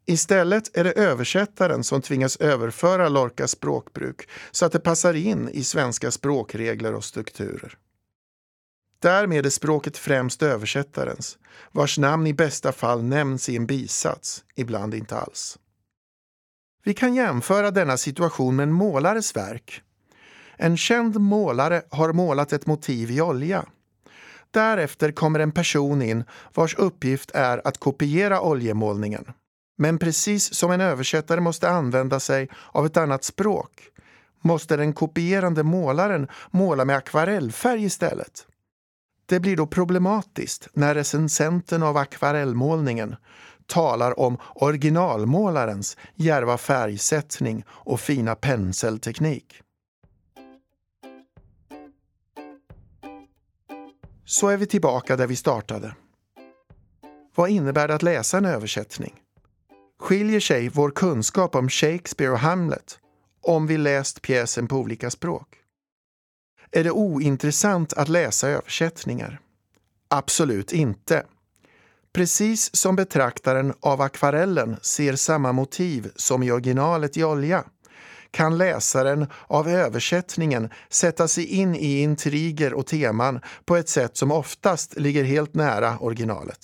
Istället 0.06 0.76
är 0.76 0.84
det 0.84 0.92
översättaren 0.92 1.84
som 1.84 2.02
tvingas 2.02 2.36
överföra 2.36 3.08
Lorcas 3.08 3.50
språkbruk 3.50 4.28
så 4.50 4.66
att 4.66 4.72
det 4.72 4.80
passar 4.80 5.14
in 5.14 5.48
i 5.48 5.64
svenska 5.64 6.10
språkregler 6.10 6.94
och 6.94 7.04
strukturer. 7.04 7.78
Därmed 9.02 9.46
är 9.46 9.50
språket 9.50 9.96
främst 9.98 10.42
översättarens, 10.42 11.38
vars 11.72 11.98
namn 11.98 12.26
i 12.26 12.34
bästa 12.34 12.72
fall 12.72 13.02
nämns 13.02 13.48
i 13.48 13.56
en 13.56 13.66
bisats, 13.66 14.44
ibland 14.54 14.94
inte 14.94 15.16
alls. 15.16 15.58
Vi 16.84 16.94
kan 16.94 17.14
jämföra 17.14 17.70
denna 17.70 17.96
situation 17.96 18.56
med 18.56 18.62
en 18.62 18.72
målares 18.72 19.36
verk. 19.36 19.82
En 20.56 20.76
känd 20.76 21.20
målare 21.20 21.82
har 21.90 22.12
målat 22.12 22.52
ett 22.52 22.66
motiv 22.66 23.10
i 23.10 23.20
olja. 23.20 23.64
Därefter 24.50 25.12
kommer 25.12 25.40
en 25.40 25.52
person 25.52 26.02
in 26.02 26.24
vars 26.54 26.74
uppgift 26.74 27.30
är 27.34 27.66
att 27.68 27.78
kopiera 27.78 28.40
oljemålningen. 28.40 29.24
Men 29.78 29.98
precis 29.98 30.54
som 30.54 30.70
en 30.70 30.80
översättare 30.80 31.40
måste 31.40 31.68
använda 31.68 32.20
sig 32.20 32.48
av 32.72 32.86
ett 32.86 32.96
annat 32.96 33.24
språk 33.24 33.88
måste 34.40 34.76
den 34.76 34.92
kopierande 34.92 35.62
målaren 35.62 36.28
måla 36.50 36.84
med 36.84 36.96
akvarellfärg 36.96 37.84
istället. 37.84 38.46
Det 39.32 39.40
blir 39.40 39.56
då 39.56 39.66
problematiskt 39.66 40.68
när 40.72 40.94
recensenten 40.94 41.82
av 41.82 41.96
akvarellmålningen 41.96 43.16
talar 43.66 44.20
om 44.20 44.38
originalmålarens 44.54 45.96
djärva 46.14 46.58
färgsättning 46.58 47.64
och 47.68 48.00
fina 48.00 48.34
penselteknik. 48.34 49.62
Så 54.24 54.48
är 54.48 54.56
vi 54.56 54.66
tillbaka 54.66 55.16
där 55.16 55.26
vi 55.26 55.36
startade. 55.36 55.94
Vad 57.34 57.50
innebär 57.50 57.88
det 57.88 57.94
att 57.94 58.02
läsa 58.02 58.38
en 58.38 58.44
översättning? 58.44 59.14
Skiljer 60.00 60.40
sig 60.40 60.68
vår 60.68 60.90
kunskap 60.90 61.54
om 61.54 61.68
Shakespeare 61.68 62.32
och 62.32 62.38
Hamlet 62.38 62.98
om 63.42 63.66
vi 63.66 63.78
läst 63.78 64.22
pjäsen 64.22 64.68
på 64.68 64.76
olika 64.76 65.10
språk? 65.10 65.61
Är 66.72 66.84
det 66.84 66.90
ointressant 66.90 67.92
att 67.92 68.08
läsa 68.08 68.48
översättningar? 68.48 69.40
Absolut 70.08 70.72
inte. 70.72 71.26
Precis 72.12 72.76
som 72.76 72.96
betraktaren 72.96 73.74
av 73.80 74.00
akvarellen 74.00 74.76
ser 74.82 75.16
samma 75.16 75.52
motiv 75.52 76.12
som 76.16 76.42
i 76.42 76.50
originalet 76.52 77.16
i 77.16 77.24
olja 77.24 77.64
kan 78.30 78.58
läsaren 78.58 79.26
av 79.46 79.68
översättningen 79.68 80.70
sätta 80.88 81.28
sig 81.28 81.46
in 81.46 81.74
i 81.74 82.00
intriger 82.00 82.74
och 82.74 82.86
teman 82.86 83.40
på 83.64 83.76
ett 83.76 83.88
sätt 83.88 84.16
som 84.16 84.30
oftast 84.30 84.96
ligger 84.96 85.24
helt 85.24 85.54
nära 85.54 85.98
originalet. 85.98 86.58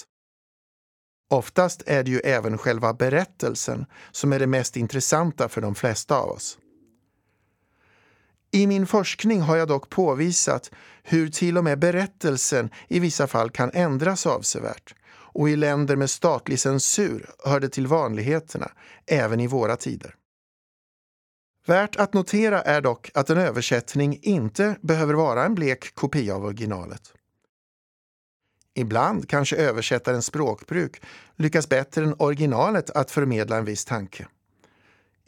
Oftast 1.31 1.83
är 1.87 2.05
det 2.05 2.11
ju 2.11 2.19
även 2.19 2.59
själva 2.59 2.95
berättelsen 2.95 3.87
som 4.13 4.33
är 4.33 4.39
det 4.39 4.47
mest 4.47 4.77
intressanta 4.77 5.49
för 5.49 5.61
de 5.61 5.75
flesta 5.75 6.17
av 6.17 6.31
oss. 6.31 6.59
I 8.51 8.67
min 8.67 8.87
forskning 8.87 9.41
har 9.41 9.57
jag 9.57 9.69
dock 9.69 9.91
påvisat 9.91 10.71
hur 11.03 11.29
till 11.29 11.59
och 11.59 11.65
med 11.65 11.79
berättelsen 11.79 12.71
i 12.89 13.01
vissa 13.01 13.27
fall 13.27 13.51
kan 13.51 13.71
ändras 13.75 14.27
avsevärt 14.27 14.95
och 15.11 15.51
i 15.51 15.57
länder 15.57 15.97
med 15.97 16.11
statlig 16.11 16.61
censur 16.61 17.31
hör 17.45 17.61
det 17.61 17.69
till 17.69 17.87
vanligheterna, 17.87 18.71
även 19.07 19.41
i 19.41 19.47
våra 19.47 19.77
tider. 19.77 20.15
Värt 21.67 21.97
att 21.97 22.15
notera 22.15 22.63
är 22.63 22.81
dock 22.81 23.11
att 23.15 23.31
en 23.31 23.39
översättning 23.39 24.19
inte 24.23 24.77
behöver 24.81 25.15
vara 25.15 25.45
en 25.45 25.55
blek 25.55 25.95
kopia 25.95 26.35
av 26.35 26.45
originalet. 26.45 27.13
Ibland 28.75 29.29
kanske 29.29 29.57
översättarens 29.57 30.27
språkbruk 30.27 31.03
lyckas 31.37 31.69
bättre 31.69 32.05
än 32.05 32.15
originalet 32.19 32.91
att 32.91 33.11
förmedla 33.11 33.57
en 33.57 33.65
viss 33.65 33.85
tanke. 33.85 34.29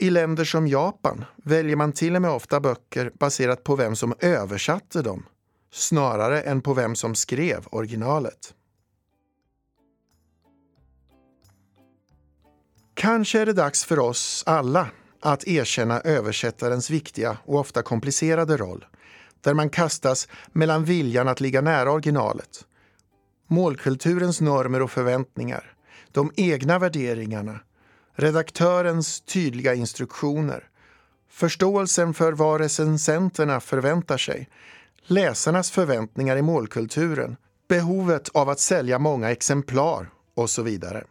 I 0.03 0.11
länder 0.11 0.45
som 0.45 0.67
Japan 0.67 1.25
väljer 1.37 1.77
man 1.77 1.93
till 1.93 2.17
och 2.17 2.23
med 2.23 2.31
ofta 2.31 2.61
böcker 2.61 3.13
baserat 3.19 3.65
på 3.65 3.77
vem 3.77 3.97
som 3.97 4.15
översatte 4.21 5.03
dem, 5.03 5.27
snarare 5.73 6.43
än 6.43 6.63
på 6.63 6.75
vem 6.75 6.95
som 6.95 7.15
skrev 7.15 7.67
originalet. 7.71 8.55
Kanske 12.95 13.41
är 13.41 13.47
det 13.47 13.53
dags 13.53 13.85
för 13.85 13.99
oss 13.99 14.43
alla 14.47 14.89
att 15.21 15.47
erkänna 15.47 16.01
översättarens 16.01 16.91
viktiga 16.91 17.39
och 17.45 17.59
ofta 17.59 17.83
komplicerade 17.83 18.57
roll, 18.57 18.85
där 19.41 19.55
man 19.55 19.71
kastas 19.71 20.29
mellan 20.53 20.85
viljan 20.85 21.29
att 21.29 21.41
ligga 21.41 21.61
nära 21.61 21.93
originalet, 21.93 22.65
målkulturens 23.47 24.41
normer 24.41 24.83
och 24.83 24.91
förväntningar, 24.91 25.73
de 26.13 26.33
egna 26.37 26.79
värderingarna, 26.79 27.61
redaktörens 28.15 29.21
tydliga 29.21 29.75
instruktioner, 29.75 30.69
förståelsen 31.31 32.15
för 32.15 32.33
vad 32.33 32.61
recensenterna 32.61 33.61
förväntar 33.61 34.19
sig, 34.19 34.49
läsarnas 35.03 35.71
förväntningar 35.71 36.37
i 36.37 36.43
målkulturen, 36.43 37.37
behovet 37.69 38.29
av 38.29 38.49
att 38.49 38.61
sälja 38.61 38.99
många 38.99 39.31
exemplar 39.31 40.11
och 40.35 40.51
så 40.51 40.63
vidare. 40.63 41.05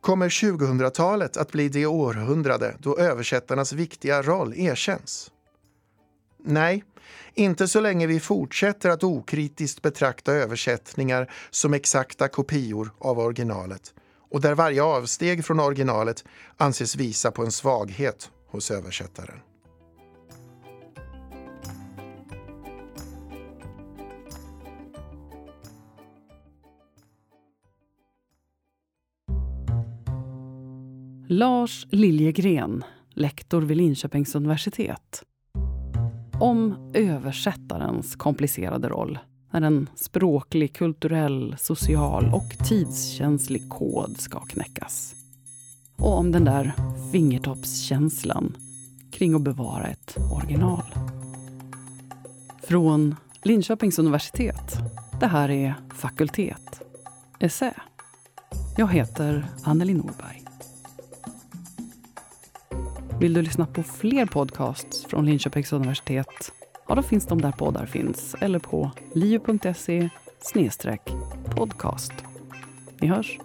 Kommer 0.00 0.28
2000-talet 0.28 1.36
att 1.36 1.52
bli 1.52 1.68
det 1.68 1.86
århundrade 1.86 2.76
då 2.78 2.98
översättarnas 2.98 3.72
viktiga 3.72 4.22
roll 4.22 4.54
erkänns? 4.56 5.30
Nej, 6.44 6.84
inte 7.34 7.68
så 7.68 7.80
länge 7.80 8.06
vi 8.06 8.20
fortsätter 8.20 8.90
att 8.90 9.04
okritiskt 9.04 9.82
betrakta 9.82 10.32
översättningar 10.32 11.30
som 11.50 11.74
exakta 11.74 12.28
kopior 12.28 12.90
av 12.98 13.18
originalet 13.18 13.94
och 14.30 14.40
där 14.40 14.54
varje 14.54 14.82
avsteg 14.82 15.44
från 15.44 15.60
originalet 15.60 16.24
anses 16.56 16.96
visa 16.96 17.30
på 17.30 17.44
en 17.44 17.52
svaghet 17.52 18.30
hos 18.46 18.70
översättaren. 18.70 19.40
Lars 31.32 31.86
Liljegren, 31.90 32.84
lektor 33.10 33.62
vid 33.62 33.76
Linköpings 33.76 34.34
universitet. 34.34 35.22
Om 36.40 36.92
översättarens 36.94 38.16
komplicerade 38.16 38.88
roll 38.88 39.18
när 39.50 39.62
en 39.62 39.88
språklig, 39.94 40.72
kulturell, 40.72 41.56
social 41.58 42.34
och 42.34 42.68
tidskänslig 42.68 43.68
kod 43.68 44.20
ska 44.20 44.40
knäckas. 44.40 45.14
Och 45.96 46.18
om 46.18 46.32
den 46.32 46.44
där 46.44 46.72
fingertoppskänslan 47.12 48.56
kring 49.10 49.34
att 49.34 49.42
bevara 49.42 49.86
ett 49.86 50.16
original. 50.32 50.84
Från 52.62 53.16
Linköpings 53.42 53.98
universitet. 53.98 54.78
Det 55.20 55.26
här 55.26 55.50
är 55.50 55.74
Fakultet. 55.94 56.80
Essä. 57.38 57.74
Jag 58.76 58.92
heter 58.92 59.46
Anneli 59.64 59.94
Norberg. 59.94 60.42
Vill 63.20 63.34
du 63.34 63.42
lyssna 63.42 63.66
på 63.66 63.82
fler 63.82 64.26
podcasts 64.26 65.04
från 65.04 65.26
Linköpings 65.26 65.72
universitet? 65.72 66.52
Ja, 66.90 66.96
då 66.96 67.02
finns 67.02 67.26
de 67.26 67.40
där 67.40 67.52
poddar 67.52 67.86
finns 67.86 68.34
eller 68.40 68.58
på 68.58 68.90
liu.se 69.14 70.08
podcast. 71.56 72.12
Vi 73.00 73.06
hörs! 73.06 73.38